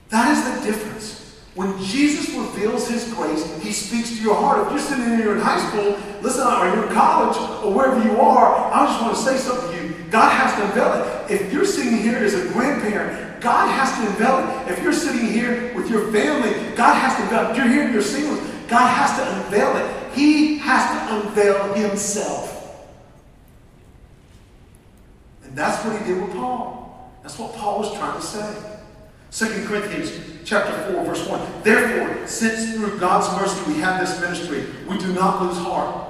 [0.10, 1.41] That is the difference.
[1.54, 4.65] When Jesus reveals his grace, he speaks to your heart.
[4.65, 8.19] If you're sitting here in high school, listen, or you're in college, or wherever you
[8.19, 9.75] are, I just want to say something.
[10.15, 11.30] God has to unveil it.
[11.30, 14.71] If you're sitting here as a grandparent, God has to unveil it.
[14.71, 17.51] If you're sitting here with your family, God has to unveil it.
[17.51, 18.38] If you're here you're single,
[18.69, 20.13] God has to unveil it.
[20.13, 22.88] He has to unveil himself.
[25.43, 27.12] And that's what he did with Paul.
[27.21, 28.56] That's what Paul was trying to say.
[29.32, 30.13] 2 Corinthians
[30.45, 31.62] chapter 4, verse 1.
[31.62, 36.08] Therefore, since through God's mercy we have this ministry, we do not lose heart.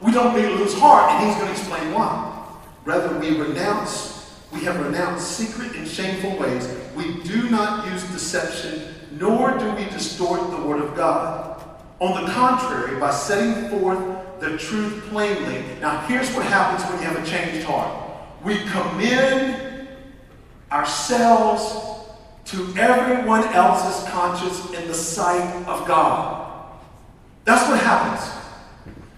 [0.00, 2.36] We don't need to lose heart, and he's going to explain why.
[2.84, 6.68] Rather, we renounce, we have renounced secret and shameful ways.
[6.96, 11.62] We do not use deception, nor do we distort the word of God.
[12.00, 15.62] On the contrary, by setting forth the truth plainly.
[15.80, 18.10] Now, here's what happens when you have a changed heart.
[18.42, 19.88] We commend
[20.72, 22.08] ourselves
[22.46, 26.70] to everyone else's conscience in the sight of God.
[27.44, 28.39] That's what happens.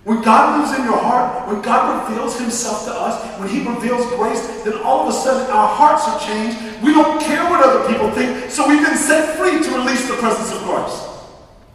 [0.05, 4.05] When God moves in your heart, when God reveals himself to us, when he reveals
[4.17, 6.59] grace, then all of a sudden our hearts are changed.
[6.83, 10.15] We don't care what other people think, so we've been set free to release the
[10.15, 11.09] presence of Christ.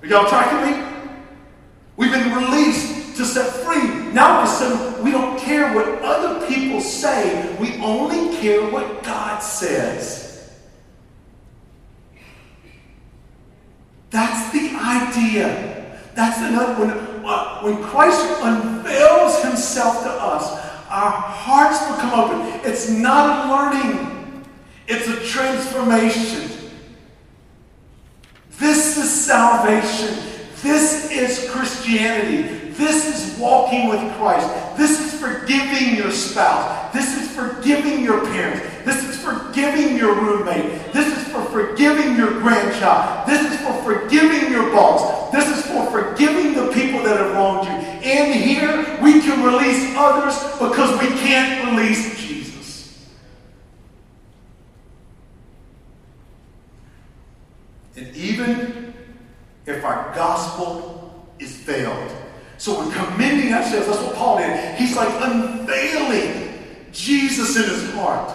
[0.02, 0.84] Are y'all tracking me?
[1.96, 4.12] We've been released to set free.
[4.14, 7.56] Now all of a sudden, we don't care what other people say.
[7.60, 10.54] We only care what God says.
[14.10, 16.00] That's the idea.
[16.14, 20.50] That's another when, uh, when Christ unveils himself to us,
[20.90, 22.70] our hearts become open.
[22.70, 24.46] It's not a learning,
[24.88, 26.50] it's a transformation.
[28.52, 30.24] This is salvation.
[30.64, 32.72] This is Christianity.
[32.72, 34.48] This is walking with Christ.
[34.78, 36.92] This is forgiving your spouse.
[36.94, 38.62] This is forgiving your parents.
[38.84, 40.94] This is forgiving your roommate.
[40.94, 43.28] This is for forgiving your grandchild.
[43.28, 45.32] This is for forgiving your boss.
[45.32, 47.74] This is for forgiving people that have wronged you.
[48.10, 53.08] In here, we can release others because we can't release Jesus.
[57.96, 58.94] And even
[59.66, 62.12] if our gospel is veiled,
[62.60, 63.88] so we're commending ourselves.
[63.88, 64.76] That's what Paul did.
[64.76, 68.34] He's like unveiling Jesus in his heart.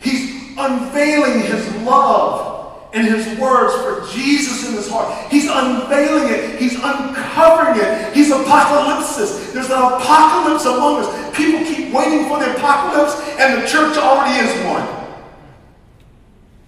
[0.00, 2.55] He's unveiling his love
[2.96, 5.30] and his words for Jesus in his heart.
[5.30, 6.58] He's unveiling it.
[6.58, 8.14] He's uncovering it.
[8.14, 9.52] He's apocalypsis.
[9.52, 11.36] There's an apocalypse among us.
[11.36, 14.86] People keep waiting for the apocalypse, and the church already is one.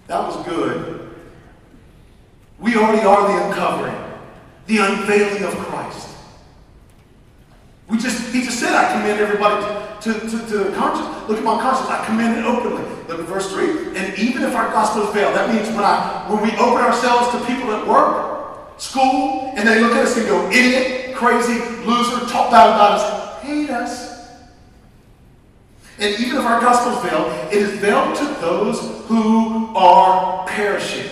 [0.05, 1.17] That was good.
[2.59, 3.97] We already are the uncovering,
[4.67, 6.09] the unveiling of Christ.
[7.87, 11.29] We just, he just said, I commend everybody to, to, to, to conscience.
[11.29, 11.89] Look at my conscience.
[11.89, 12.83] I commend it openly.
[13.07, 13.95] Look at verse 3.
[13.97, 17.45] And even if our gospel fail, that means when, I, when we open ourselves to
[17.45, 22.51] people at work, school, and they look at us and go, idiot, crazy, loser, talk
[22.51, 24.09] bad about us, hate us.
[25.99, 31.11] And even if our gospel fail, it is veiled to those who are perishing.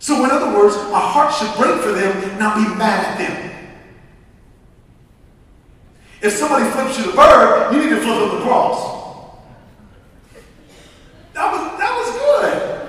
[0.00, 3.51] So, in other words, our heart should break for them, not be mad at them.
[6.22, 9.26] If somebody flips you the bird, you need to flip them the cross.
[11.34, 12.88] That was, that was good.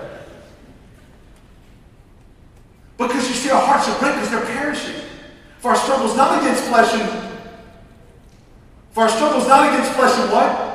[2.98, 5.02] Because you see, our hearts are breaking because they're perishing.
[5.58, 7.24] For our struggle is not against flesh and
[8.92, 10.70] for our struggle is not against flesh and what?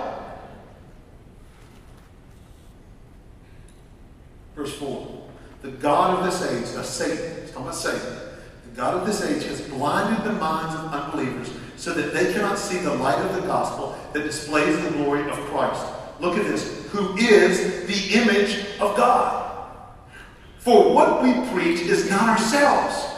[4.56, 5.28] Verse 4.
[5.62, 8.18] The God of this age, that's Satan, it's talking about Satan.
[8.70, 12.58] The God of this age has blinded the minds of unbelievers so that they cannot
[12.58, 15.86] see the light of the gospel that displays the glory of Christ.
[16.20, 19.76] Look at this, who is the image of God.
[20.58, 23.14] For what we preach is not ourselves.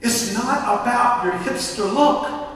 [0.00, 2.48] It's not about your hipster look.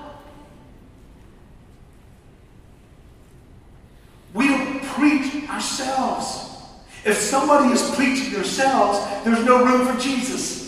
[4.32, 6.44] We don't preach ourselves.
[7.04, 10.65] If somebody is preaching themselves, there's no room for Jesus.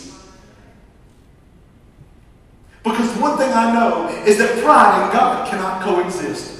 [2.83, 6.59] Because one thing I know is that pride and God cannot coexist.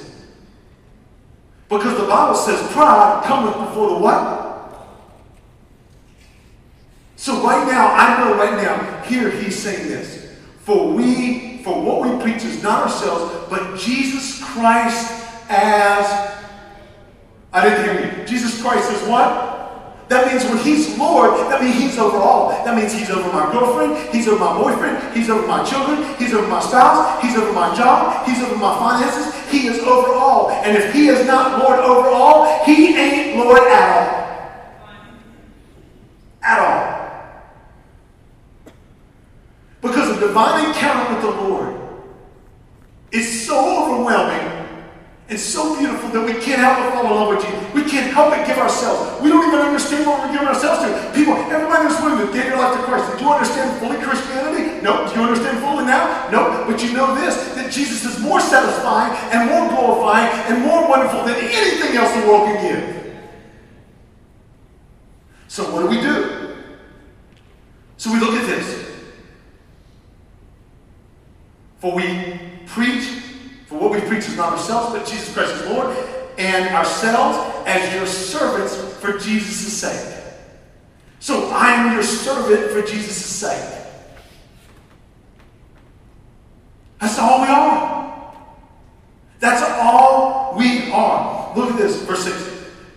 [1.68, 4.40] Because the Bible says pride cometh before the what?
[7.16, 10.36] So right now, I know right now, here he's saying this.
[10.60, 16.36] For we, for what we preach is not ourselves, but Jesus Christ as
[17.52, 18.26] I didn't hear you.
[18.26, 19.49] Jesus Christ is what?
[20.10, 22.50] That means when he's Lord, that means he's over all.
[22.64, 26.34] That means he's over my girlfriend, he's over my boyfriend, he's over my children, he's
[26.34, 29.32] over my spouse, he's over my job, he's over my finances.
[29.52, 30.50] He is over all.
[30.50, 34.90] And if he is not Lord over all, he ain't Lord at all.
[36.42, 36.90] At all.
[39.80, 41.80] Because a divine encounter with the Lord
[43.12, 44.59] is so overwhelming
[45.30, 47.54] it's so beautiful that we can't help but fall in love with you.
[47.70, 49.22] We can't help but give ourselves.
[49.22, 50.90] We don't even understand what we're giving ourselves to.
[51.14, 54.82] People, everybody this room that gave your life to Christ, do you understand fully Christianity?
[54.82, 55.06] No.
[55.06, 56.26] Do you understand fully now?
[56.34, 56.66] No.
[56.66, 61.22] But you know this, that Jesus is more satisfying and more glorifying and more wonderful
[61.22, 62.82] than anything else the world can give.
[65.46, 66.56] So what do we do?
[67.98, 68.90] So we look at this.
[71.78, 72.34] For we
[72.66, 73.19] preach
[73.70, 75.96] for what we preach is not ourselves, but Jesus Christ is Lord,
[76.38, 80.24] and ourselves as your servants for Jesus' sake.
[81.20, 83.78] So I am your servant for Jesus' sake.
[87.00, 88.34] That's all we are.
[89.38, 91.54] That's all we are.
[91.54, 92.42] Look at this, verse 6.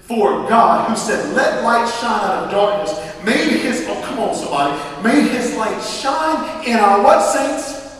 [0.01, 4.33] For God, who said, Let light shine out of darkness, made his, oh, come on,
[4.33, 7.95] somebody, made his light shine in our what, saints?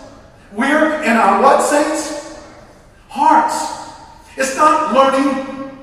[0.51, 2.12] We're in our what, saints?
[3.13, 3.93] Hearts.
[4.35, 5.77] It's not learning.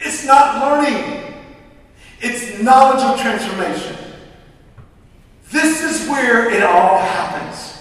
[0.00, 1.34] It's not learning.
[2.20, 3.96] It's knowledge of transformation.
[5.50, 7.72] This is where it all happens.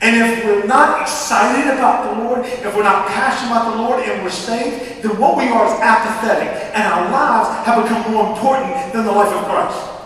[0.00, 4.00] And if we're not excited about the Lord, if we're not passionate about the Lord
[4.04, 6.70] and we're saved, then what we are is apathetic.
[6.72, 9.97] And our lives have become more important than the life of Christ.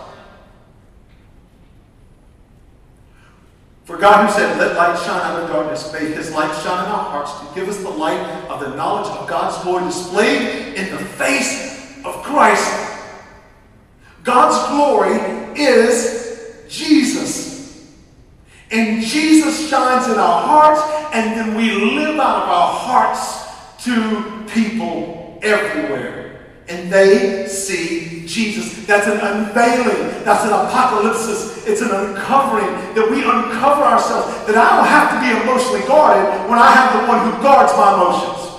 [3.85, 6.91] For God, who said, Let light shine out of darkness, made his light shine in
[6.91, 8.19] our hearts to give us the light
[8.49, 12.91] of the knowledge of God's glory displayed in the face of Christ.
[14.23, 15.19] God's glory
[15.59, 17.91] is Jesus.
[18.71, 20.81] And Jesus shines in our hearts,
[21.13, 26.22] and then we live out of our hearts to people everywhere
[26.67, 28.85] and they see Jesus.
[28.85, 30.23] That's an unveiling.
[30.23, 31.67] That's an apocalypse.
[31.67, 34.47] It's an uncovering that we uncover ourselves.
[34.47, 37.73] That I don't have to be emotionally guarded when I have the one who guards
[37.73, 38.49] my emotions.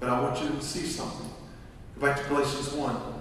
[0.00, 1.30] But I want you to see something.
[1.98, 3.17] Go back to Galatians 1.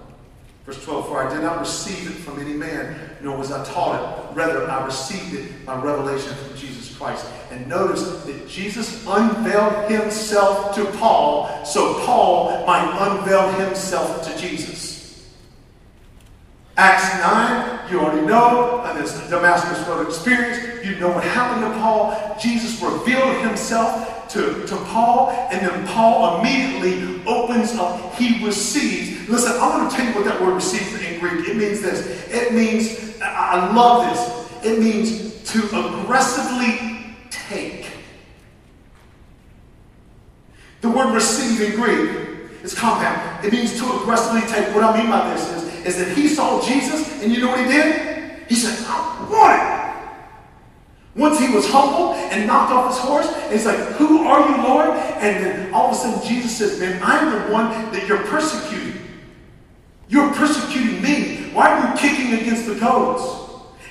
[0.67, 3.95] Verse 12, for I did not receive it from any man, nor was I taught
[3.95, 4.35] it.
[4.35, 7.25] Rather, I received it by revelation from Jesus Christ.
[7.51, 14.86] And notice that Jesus unveiled himself to Paul, so Paul might unveil himself to Jesus.
[16.77, 21.73] Acts 9, you already know, uh, and this Damascus Road experience, you know what happened
[21.73, 22.37] to Paul.
[22.39, 29.27] Jesus revealed himself to, to Paul, and then Paul immediately opens up, he receives.
[29.27, 31.47] Listen, I want to tell you what that word receives in Greek.
[31.47, 32.31] It means this.
[32.31, 37.87] It means, I love this, it means to aggressively take.
[40.81, 42.26] The word receive in Greek
[42.67, 43.45] is compound.
[43.45, 44.75] It means to aggressively take.
[44.75, 47.59] What I mean by this is, is that he saw Jesus, and you know what
[47.59, 48.47] he did?
[48.49, 49.77] He said, I want it.
[51.15, 54.89] Once he was humble and knocked off his horse, he's like, Who are you, Lord?
[54.89, 59.01] And then all of a sudden Jesus says, Man, I'm the one that you're persecuting.
[60.09, 61.49] You're persecuting me.
[61.53, 63.23] Why are you kicking against the goads?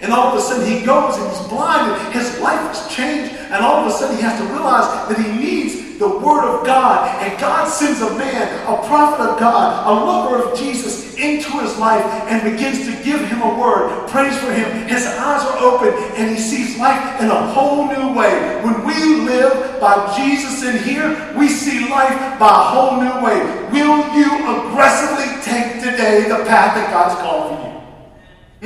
[0.00, 3.34] And all of a sudden he goes and he's blind and his life has changed.
[3.34, 6.66] And all of a sudden he has to realize that he needs the Word of
[6.66, 7.08] God.
[7.22, 11.76] And God sends a man, a prophet of God, a lover of Jesus into his
[11.78, 14.86] life and begins to give him a word, prays for him.
[14.88, 18.60] His eyes are open and he sees life in a whole new way.
[18.62, 23.40] When we live by Jesus in here, we see life by a whole new way.
[23.70, 27.75] Will you aggressively take today the path that God's called for you?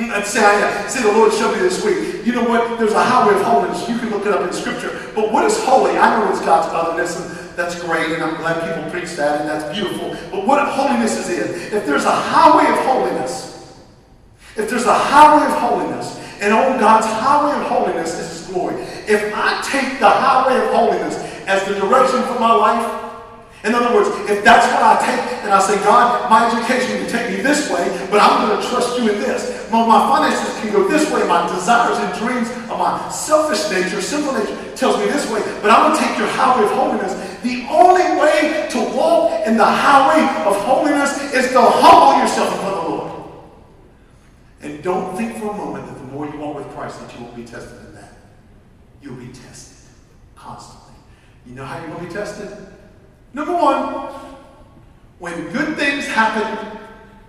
[0.01, 2.25] Mm, and say, I, say the Lord showed me this week.
[2.25, 2.79] You know what?
[2.79, 3.87] There's a highway of holiness.
[3.87, 5.11] You can look it up in Scripture.
[5.13, 5.91] But what is holy?
[5.91, 9.49] I know it's God's otherness, and that's great, and I'm glad people preach that, and
[9.49, 10.09] that's beautiful.
[10.31, 13.77] But what if holiness is is, if there's a highway of holiness,
[14.55, 18.81] if there's a highway of holiness, and on God's highway of holiness is His glory,
[19.05, 23.10] if I take the highway of holiness as the direction for my life,
[23.63, 27.07] in other words, if that's what I take and I say, God, my education can
[27.07, 29.69] take me this way, but I'm going to trust you in this.
[29.69, 31.27] My, my finances can go this way.
[31.27, 35.69] My desires and dreams of my selfish nature, sinful nature tells me this way, but
[35.69, 37.13] I'm going to take your highway of holiness.
[37.43, 42.71] The only way to walk in the highway of holiness is to humble yourself before
[42.71, 43.11] the Lord.
[44.61, 47.25] And don't think for a moment that the more you walk with Christ that you
[47.25, 48.13] won't be tested in that.
[49.03, 49.87] You'll be tested
[50.35, 50.95] constantly.
[51.45, 52.57] You know how you're going to be tested?
[53.33, 54.13] Number one,
[55.19, 56.79] when good things happen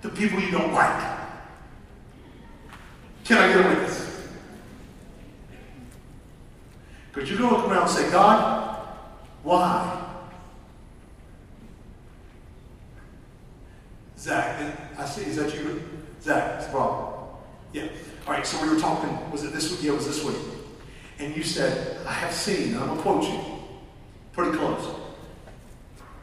[0.03, 1.19] to people you don't like.
[3.25, 4.29] Can I get a witness?
[7.13, 8.87] Because you're going to look around and say, God,
[9.43, 9.99] why?
[14.19, 15.83] Zach, I see, is that you?
[16.21, 17.29] Zach, it's a problem.
[17.73, 17.89] Yeah.
[18.27, 19.83] All right, so we were talking, was it this week?
[19.83, 20.37] Yeah, it was this week.
[21.19, 23.41] And you said, I have seen, I'm going to quote you,
[24.33, 25.02] pretty close.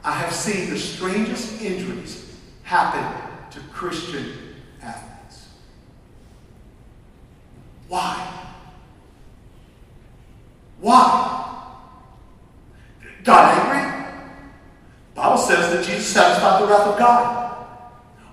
[0.03, 3.03] I have seen the strangest injuries happen
[3.51, 5.47] to Christian athletes.
[7.88, 8.45] Why?
[10.79, 11.39] Why?
[13.23, 13.79] God angry?
[15.15, 17.49] Bible says that Jesus satisfied the wrath of God.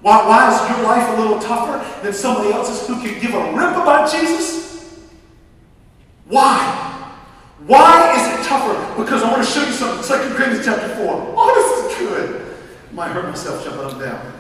[0.02, 3.52] Why, why is your life a little tougher than somebody else's who can give a
[3.52, 5.00] rip about Jesus?
[6.26, 7.12] Why?
[7.66, 9.03] Why is it tougher?
[9.03, 10.03] Because I want to show you something.
[10.07, 11.35] 2 Corinthians chapter 4.
[11.37, 12.57] Oh, this is good.
[12.90, 14.33] I might hurt myself jumping up and down.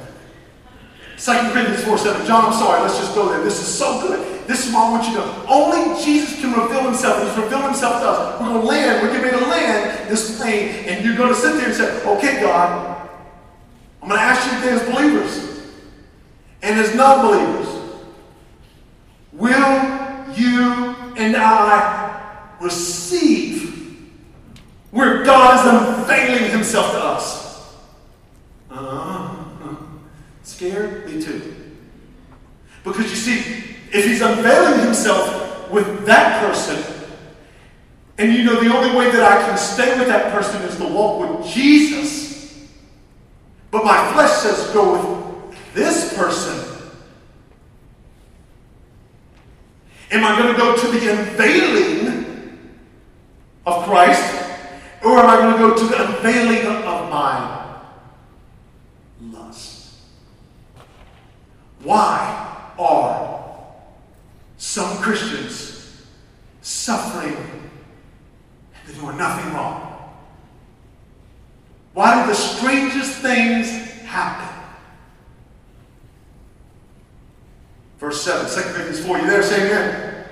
[1.18, 2.26] 2 Corinthians 4 7.
[2.26, 3.42] John, I'm sorry, let's just go there.
[3.42, 4.46] This is so good.
[4.46, 5.44] This is what I want you to know.
[5.48, 7.26] Only Jesus can reveal himself.
[7.26, 8.40] He's revealed himself to us.
[8.40, 11.34] We're going to land, we're getting ready to land this plane, and you're going to
[11.34, 13.08] sit there and say, okay, God,
[14.02, 15.66] I'm going to ask you as believers
[16.62, 17.76] and as non believers.
[19.32, 23.75] Will you and I receive
[24.90, 27.76] where God is unveiling himself to us.
[28.70, 29.76] Uh-huh.
[30.42, 31.06] Scared?
[31.06, 31.54] Me too.
[32.84, 33.38] Because you see,
[33.92, 36.82] if he's unveiling himself with that person,
[38.18, 40.84] and you know the only way that I can stay with that person is to
[40.84, 42.66] walk with Jesus,
[43.70, 46.62] but my flesh says go with this person.
[50.12, 52.58] Am I going to go to the unveiling
[53.66, 54.45] of Christ?
[55.06, 57.78] Or am I going to go to the unveiling of my
[59.30, 59.98] lust?
[61.84, 63.56] Why are
[64.56, 66.02] some Christians
[66.60, 67.70] suffering and
[68.84, 70.10] they're doing nothing wrong?
[71.94, 73.70] Why do the strangest things
[74.02, 74.52] happen?
[77.98, 79.18] Verse 7, 2 Corinthians 4.
[79.18, 79.42] You there?
[79.44, 80.26] Say amen.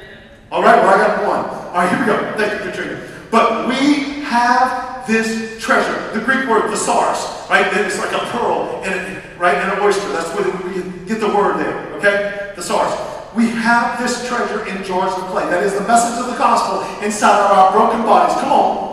[0.50, 1.44] All right, well, I got one.
[1.68, 2.36] All right, here we go.
[2.36, 3.08] Thank you, Katrina.
[3.30, 4.03] But we
[4.34, 5.96] have this treasure.
[6.18, 7.66] The Greek word thesaurus, right?
[7.72, 10.08] It's like a pearl and right, and an oyster.
[10.12, 11.78] That's where we get the word there.
[11.98, 12.92] Okay, thesaurus.
[13.34, 15.46] We have this treasure in jars of clay.
[15.46, 18.34] That is the message of the gospel inside of our broken bodies.
[18.40, 18.84] Come on.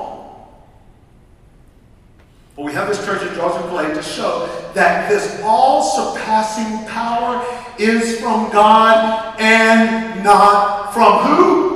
[2.56, 6.88] But we have this treasure in jars of clay to show that this all surpassing
[6.88, 7.44] power
[7.80, 11.71] is from God and not from who?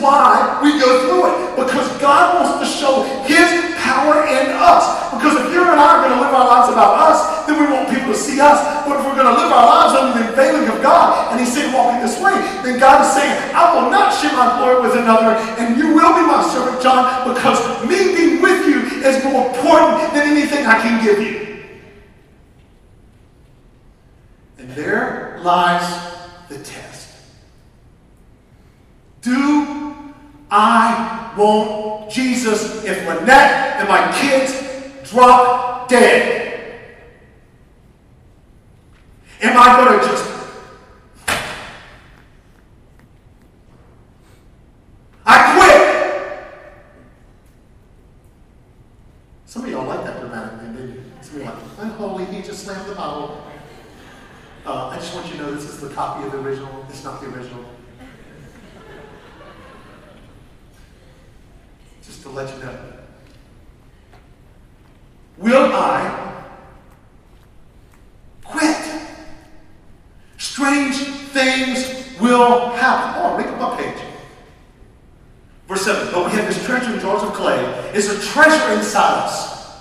[0.00, 1.66] Why we go through it.
[1.66, 3.48] Because God wants to show His
[3.80, 5.12] power in us.
[5.14, 7.66] Because if you and I are going to live our lives about us, then we
[7.72, 8.60] want people to see us.
[8.84, 11.52] But if we're going to live our lives under the unveiling of God, and He's
[11.52, 14.98] saying, walking this way, then God is saying, I will not share my glory with
[14.98, 19.48] another, and you will be my servant, John, because me being with you is more
[19.48, 21.64] important than anything I can give you.
[24.58, 25.86] And there lies
[26.48, 26.95] the test.
[29.26, 30.04] Do
[30.52, 34.54] I want Jesus if Lynette and my kids
[35.10, 36.92] drop dead?
[39.42, 40.30] Am I going to just
[45.26, 45.82] I quit.
[49.46, 51.02] Some of y'all like that dramatic thing, didn't you?
[51.22, 53.44] Some of you like, I'm holy, he just slammed the Bible.
[54.64, 56.86] Uh, I just want you to know this is the copy of the original.
[56.88, 57.64] It's not the original.
[62.26, 62.78] To let you know.
[65.38, 66.44] Will I
[68.42, 68.84] quit?
[70.38, 73.22] Strange things will happen.
[73.22, 74.02] Oh, read my page.
[75.68, 76.12] Verse 7.
[76.12, 77.62] But we have this treasure in jars of clay.
[77.94, 79.76] It's a treasure inside us.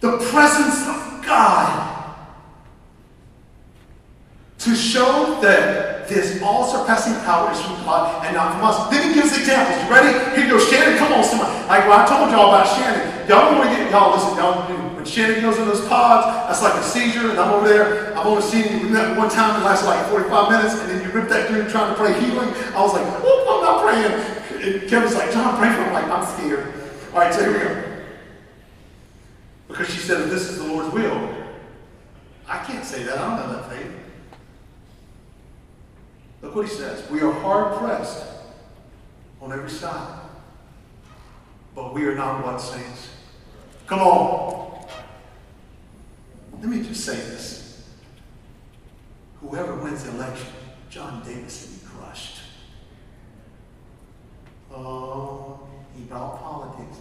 [0.00, 2.16] The presence of God
[4.58, 8.90] to show that this all surpassing power is from God and not from us.
[8.90, 9.76] Then he gives examples.
[9.84, 10.12] You ready?
[10.36, 10.98] Here you go, Shannon.
[10.98, 11.48] Come on, someone.
[11.68, 13.28] Like well, I told y'all about Shannon.
[13.28, 14.36] Y'all want to get y'all listen.
[14.36, 14.68] Y'all
[15.04, 18.16] when Shannon goes in those pods, that's like a seizure, and I'm over there.
[18.16, 19.60] I'm only seeing you that one time.
[19.60, 22.48] It lasted like 45 minutes, and then you rip that dude trying to pray healing.
[22.72, 24.34] I was like, I'm not praying.
[24.64, 25.88] And Kevin's like, John, pray for him.
[25.88, 26.72] I'm like, I'm scared.
[27.12, 28.04] All right, so here we go.
[29.68, 31.34] Because she said, if this is the Lord's will,
[32.48, 33.18] I can't say that.
[33.18, 34.03] I don't have that faith.
[36.44, 37.08] Look what he says.
[37.10, 38.22] We are hard pressed
[39.40, 40.20] on every side,
[41.74, 43.08] but we are not what saints.
[43.86, 44.86] Come on.
[46.60, 47.88] Let me just say this.
[49.40, 50.48] Whoever wins the election,
[50.90, 52.40] John Davis will be crushed.
[54.70, 55.66] Oh,
[55.96, 56.98] he brought politics.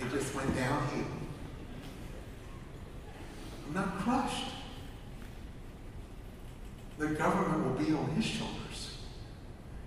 [0.00, 1.06] It just went downhill.
[3.68, 4.44] I'm not crushed
[7.00, 8.98] the government will be on his shoulders.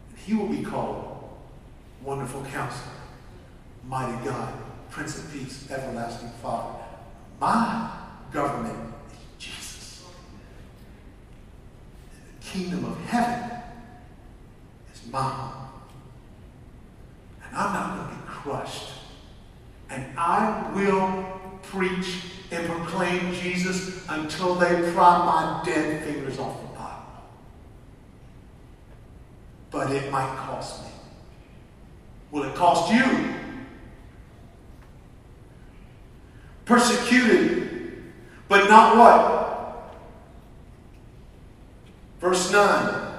[0.09, 1.29] And he will be called
[2.01, 2.91] Wonderful Counselor,
[3.87, 4.51] Mighty God,
[4.89, 6.79] Prince of Peace, Everlasting Father.
[7.39, 7.91] My
[8.31, 10.05] government is Jesus.
[12.15, 13.59] And the kingdom of heaven
[14.91, 15.53] is mine.
[17.45, 18.89] And I'm not going to be crushed.
[19.91, 26.63] And I will preach and proclaim Jesus until they pry my dead fingers off the
[29.83, 30.91] but it might cost me.
[32.31, 33.33] Will it cost you?
[36.63, 38.01] Persecuted,
[38.47, 39.93] but not what?
[42.21, 43.11] Verse 9.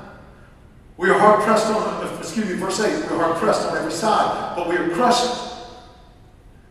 [0.97, 3.11] We are hard pressed on, excuse me, verse 8.
[3.11, 5.59] We are hard pressed on every side, but we are crushed,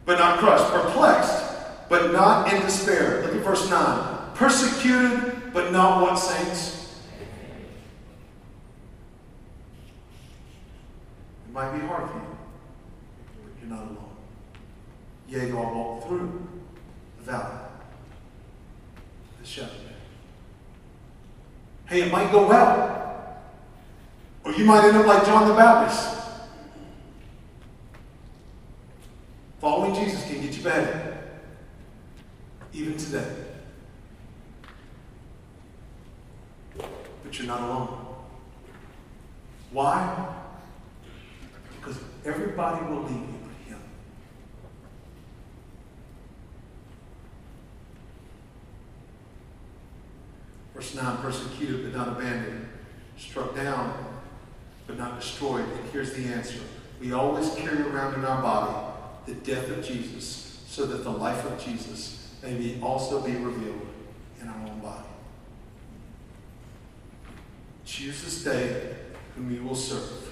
[0.06, 0.72] but not crushed.
[0.72, 3.22] Perplexed, but not in despair.
[3.22, 4.34] Look at verse 9.
[4.34, 6.83] Persecuted, but not what, saints?
[11.54, 12.38] It might be hard for you,
[13.44, 14.10] but you're not alone.
[15.30, 16.48] Yea, though I walk through
[17.20, 17.60] the valley,
[19.40, 19.70] the shadow
[21.86, 23.38] Hey, it might go well.
[24.44, 26.28] Or you might end up like John the Baptist.
[29.62, 31.18] Following Jesus can get you better.
[32.74, 33.32] Even today.
[36.80, 38.06] But you're not alone.
[39.70, 40.40] Why?
[41.84, 43.80] Because everybody will leave you but him.
[50.74, 52.68] Verse 9 persecuted but not abandoned,
[53.18, 54.22] struck down
[54.88, 55.66] but not destroyed.
[55.66, 56.60] And here's the answer
[57.02, 58.94] we always carry around in our body
[59.26, 63.88] the death of Jesus so that the life of Jesus may be also be revealed
[64.42, 65.04] in our own body.
[67.86, 68.96] Choose this day
[69.36, 70.23] whom you will serve.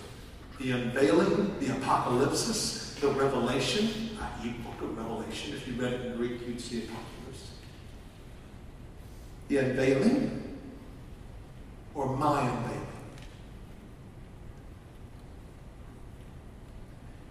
[0.62, 4.53] The unveiling, the apocalypse, the revelation, i.e.
[4.64, 5.55] book of Revelation.
[5.55, 7.49] If you read it in Greek, you'd see apocalypse.
[9.47, 10.59] The unveiling
[11.95, 12.88] or my unveiling.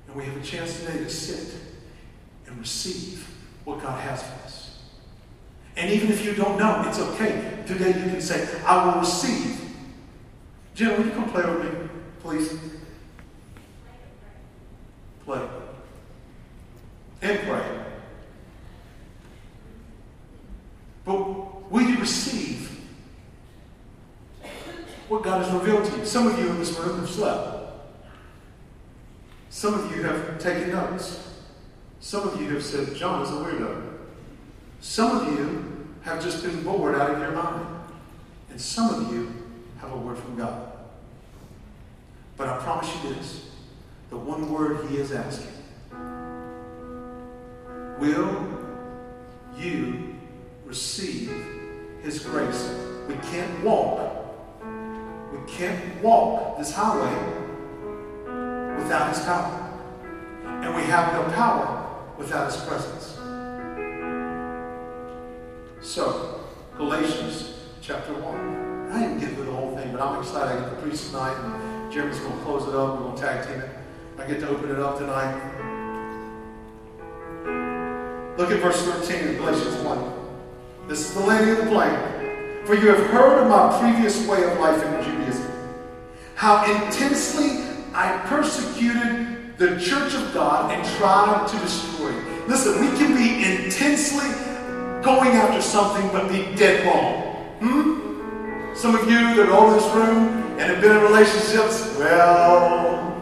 [0.09, 1.55] And we have a chance today to sit
[2.49, 3.33] and receive
[3.65, 4.81] what God has for us.
[5.77, 7.63] And even if you don't know, it's okay.
[7.65, 9.61] Today you can say, I will receive.
[10.75, 12.59] Jim, will you come play with me, please?
[15.25, 15.49] Play.
[17.23, 17.81] And pray.
[21.05, 22.81] But will you receive
[25.09, 26.05] what God has revealed to you?
[26.05, 27.61] Some of you in this room have slept.
[29.51, 31.27] Some of you have taken notes.
[32.01, 33.99] Some of you have said, John is a weirdo.
[34.81, 37.67] Some of you have just been bored out of your mind.
[38.51, 39.35] And some of you
[39.81, 40.73] have a word from God.
[42.37, 43.51] But I promise you this
[44.09, 45.53] the one word He is asking
[48.01, 48.49] Will
[49.55, 50.15] you
[50.65, 51.31] receive
[52.03, 52.75] His grace?
[53.07, 54.01] We can't walk.
[55.31, 57.15] We can't walk this highway
[58.79, 59.79] without His power.
[60.47, 63.19] And we have no power without His presence.
[65.83, 66.47] So,
[66.79, 68.93] Galatians chapter 1.
[68.93, 70.57] I didn't get through the whole thing, but I'm excited.
[70.57, 72.99] I get to preach tonight, Jeremy's going to close it up.
[72.99, 73.71] We're going to tag team it.
[74.19, 75.60] I get to open it up tonight.
[78.41, 80.13] Look at verse 13 in Galatians 1.
[80.89, 82.65] This is the lady of the.
[82.65, 85.53] For you have heard of my previous way of life in Judaism,
[86.37, 87.63] how intensely
[87.93, 92.49] I persecuted the church of God and tried to destroy it.
[92.49, 94.31] Listen, we can be intensely
[95.03, 97.45] going after something but be dead wrong.
[97.61, 98.75] Hmm?
[98.75, 100.29] Some of you that are all in this room
[100.59, 103.21] and have been in relationships, well,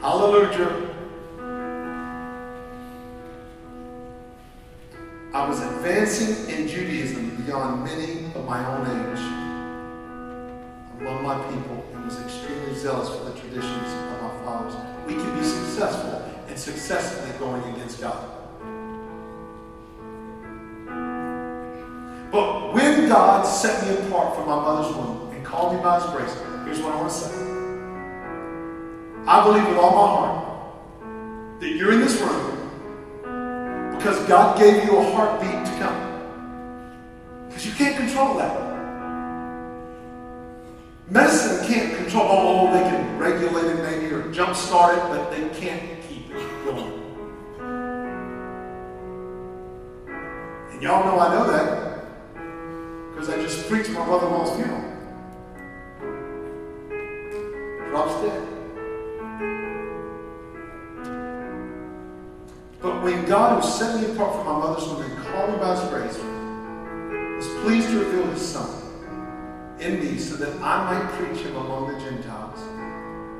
[0.00, 0.87] hallelujah.
[5.32, 9.18] I was advancing in Judaism beyond many of my own age
[11.00, 14.74] among my people and was extremely zealous for the traditions of our fathers.
[15.06, 18.26] We can be successful and successfully going against God.
[22.32, 26.08] But when God set me apart from my mother's womb and called me by his
[26.10, 27.34] grace, here's what I want to say.
[29.26, 32.47] I believe with all my heart that you're in this room
[34.08, 37.46] because God gave you a heartbeat to come.
[37.46, 38.56] Because you can't control that.
[41.10, 46.02] Medicine can't control, oh, they can regulate it maybe or jumpstart it, but they can't
[46.08, 46.92] keep it going.
[50.70, 52.04] And y'all know I know that
[53.10, 54.84] because I just preached my mother-in-law's funeral.
[57.90, 58.47] Drops dead.
[62.80, 65.74] But when God, who set me apart from my mother's womb and called me by
[65.74, 66.18] his grace,
[67.36, 68.70] was pleased to reveal his son
[69.80, 72.60] in me so that I might preach him among the Gentiles,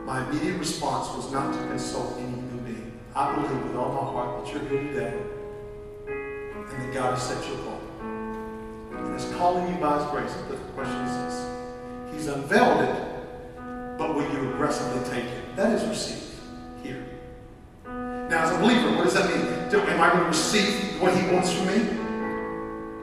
[0.06, 2.92] my immediate response was not to consult any human being.
[3.14, 5.18] I believe with all my heart that you're here today
[6.08, 7.82] and that God has set you apart.
[8.00, 10.34] And is calling you by his grace.
[10.48, 12.14] But the question is this.
[12.14, 15.56] He's unveiled it, but will you aggressively take it?
[15.56, 16.27] That is received.
[18.28, 19.46] Now, as a believer, what does that mean?
[19.72, 21.76] Am I going to receive what he wants from me?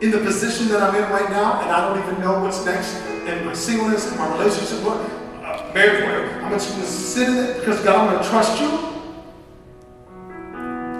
[0.01, 2.95] In the position that I'm in right now, and I don't even know what's next
[3.25, 6.41] in my singleness, in my relationship, what, uh, whatever.
[6.41, 8.69] I'm just going to sit in it because God, I'm going to trust you.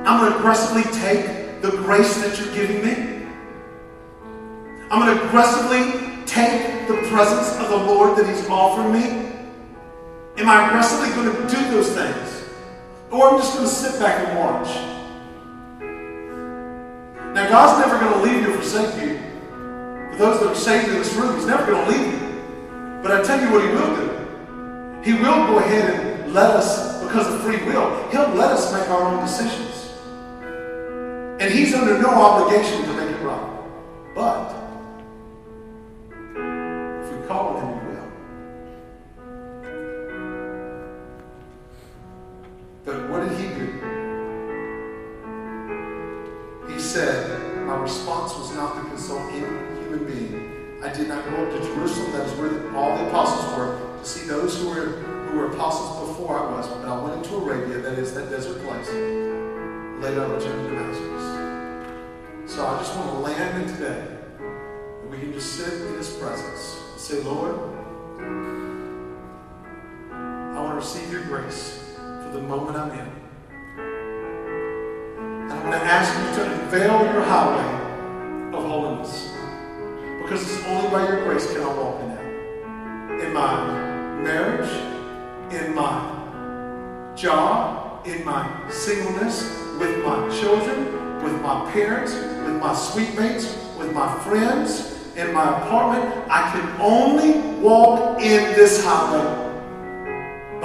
[0.07, 3.27] I'm going to aggressively take the grace that you're giving me.
[4.89, 9.31] I'm going to aggressively take the presence of the Lord that He's offering me.
[10.37, 12.34] Am I aggressively going to do those things?
[13.15, 14.67] Or I'm just going to sit back and watch?
[17.33, 19.19] Now, God's never going to leave you or forsake you.
[20.11, 22.99] For those that are saved in this room, He's never going to leave you.
[23.01, 25.01] But I tell you what He will do.
[25.01, 28.89] He will go ahead and let us, because of free will, He'll let us make
[28.89, 29.93] our own decisions.
[31.39, 33.63] And He's under no obligation to make it right.
[34.13, 34.64] But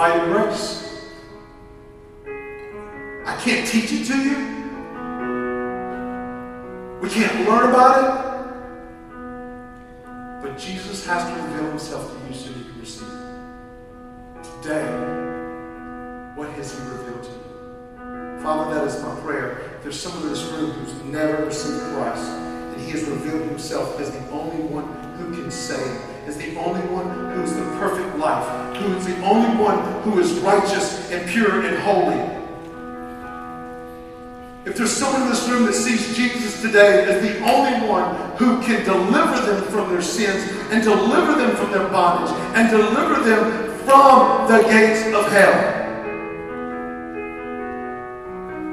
[0.00, 0.68] by your grace.
[3.26, 4.36] I can't teach it to you.
[7.02, 8.08] We can't learn about it.
[10.42, 14.44] But Jesus has to reveal himself to you so you can receive it.
[14.62, 14.86] Today,
[16.34, 18.42] what has he revealed to you?
[18.42, 19.78] Father, that is my prayer.
[19.82, 22.26] There's someone in this room who's never received Christ,
[22.80, 24.86] he has revealed himself as the only one
[25.18, 29.20] who can save, as the only one who is the perfect life, who is the
[29.22, 32.18] only one who is righteous and pure and holy.
[34.64, 38.60] If there's someone in this room that sees Jesus today as the only one who
[38.62, 43.70] can deliver them from their sins and deliver them from their bondage and deliver them
[43.86, 45.78] from the gates of hell,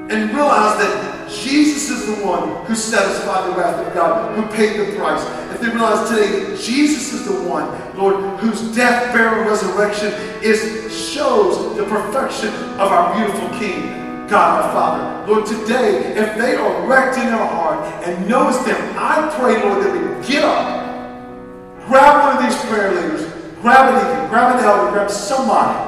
[0.09, 4.79] and realize that Jesus is the one who satisfied the wrath of God, who paid
[4.79, 5.23] the price.
[5.53, 7.67] If they realize today that Jesus is the one,
[7.97, 12.49] Lord, whose death, burial, resurrection is shows the perfection
[12.79, 13.97] of our beautiful King.
[14.27, 15.31] God our Father.
[15.31, 19.85] Lord, today, if they are wrecked in their heart and knows them, I pray, Lord,
[19.85, 24.65] that we get up, grab one of these prayer leaders, grab an deacon, grab an
[24.65, 25.79] elder, grab somebody,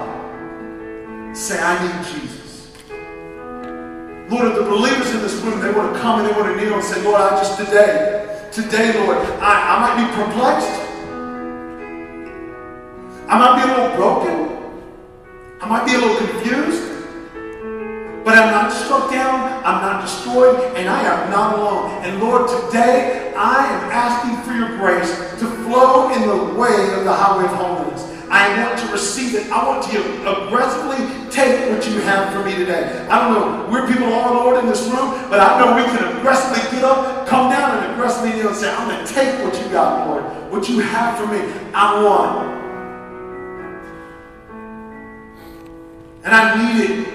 [1.35, 2.38] say, I need Jesus.
[4.30, 6.63] Lord, if the believers in this room, they want to come and they want to
[6.63, 10.69] kneel and say, Lord, I just today, today, Lord, I, I might be perplexed.
[13.27, 14.49] I might be a little broken.
[15.59, 16.89] I might be a little confused.
[18.23, 21.89] But I'm not struck down, I'm not destroyed, and I am not alone.
[22.03, 25.09] And Lord, today I am asking for your grace
[25.39, 28.09] to flow in the way of the highway of holiness.
[28.30, 29.51] I want to receive it.
[29.51, 33.07] I want to aggressively take what you have for me today.
[33.09, 36.17] I don't know where people are, Lord, in this room, but I know we can
[36.17, 39.59] aggressively get up, come down, and aggressively kneel and say, I'm going to take what
[39.59, 40.23] you got, Lord.
[40.51, 41.39] What you have for me,
[41.73, 42.49] I want.
[46.23, 47.07] And I need it.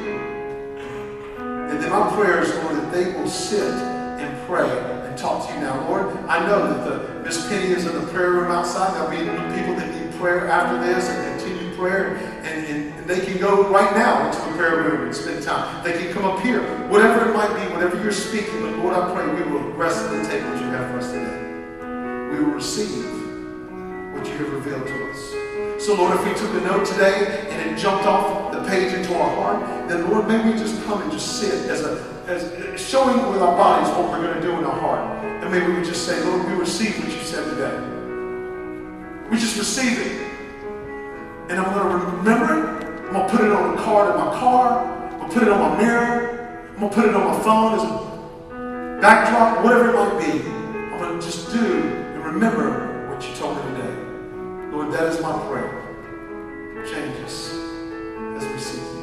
[1.38, 5.54] And then my prayer is, Lord, that they will sit and pray and talk to
[5.54, 5.88] you now.
[5.88, 8.94] Lord, I know that the Miss Penny is in the prayer room outside.
[8.94, 9.18] There'll be
[9.56, 9.93] people that
[10.24, 12.16] prayer after this and continue prayer.
[12.44, 15.84] And, and, they can go right now into the prayer room and spend time.
[15.84, 16.62] They can come up here.
[16.88, 18.62] Whatever it might be, whatever you're speaking.
[18.62, 22.32] But Lord, I pray we will aggressively take what you have for us today.
[22.32, 23.04] We will receive
[24.14, 25.84] what you have revealed to us.
[25.84, 29.14] So, Lord, if we took a note today and it jumped off the page into
[29.18, 33.30] our heart, then, Lord, maybe we just come and just sit as a as showing
[33.30, 35.22] with our bodies what we're going to do in our heart.
[35.44, 37.93] And maybe we just say, Lord, we receive what you said today.
[39.34, 40.22] We just receive it.
[41.50, 42.84] And I'm going to remember it.
[43.08, 44.86] I'm going to put it on the card in my car.
[44.86, 46.68] I'm going to put it on my mirror.
[46.72, 50.48] I'm going to put it on my phone as a backdrop, whatever it might be.
[50.48, 53.96] I'm going to just do and remember what you told me today.
[54.70, 55.82] Lord, that is my prayer.
[56.86, 58.93] Change us.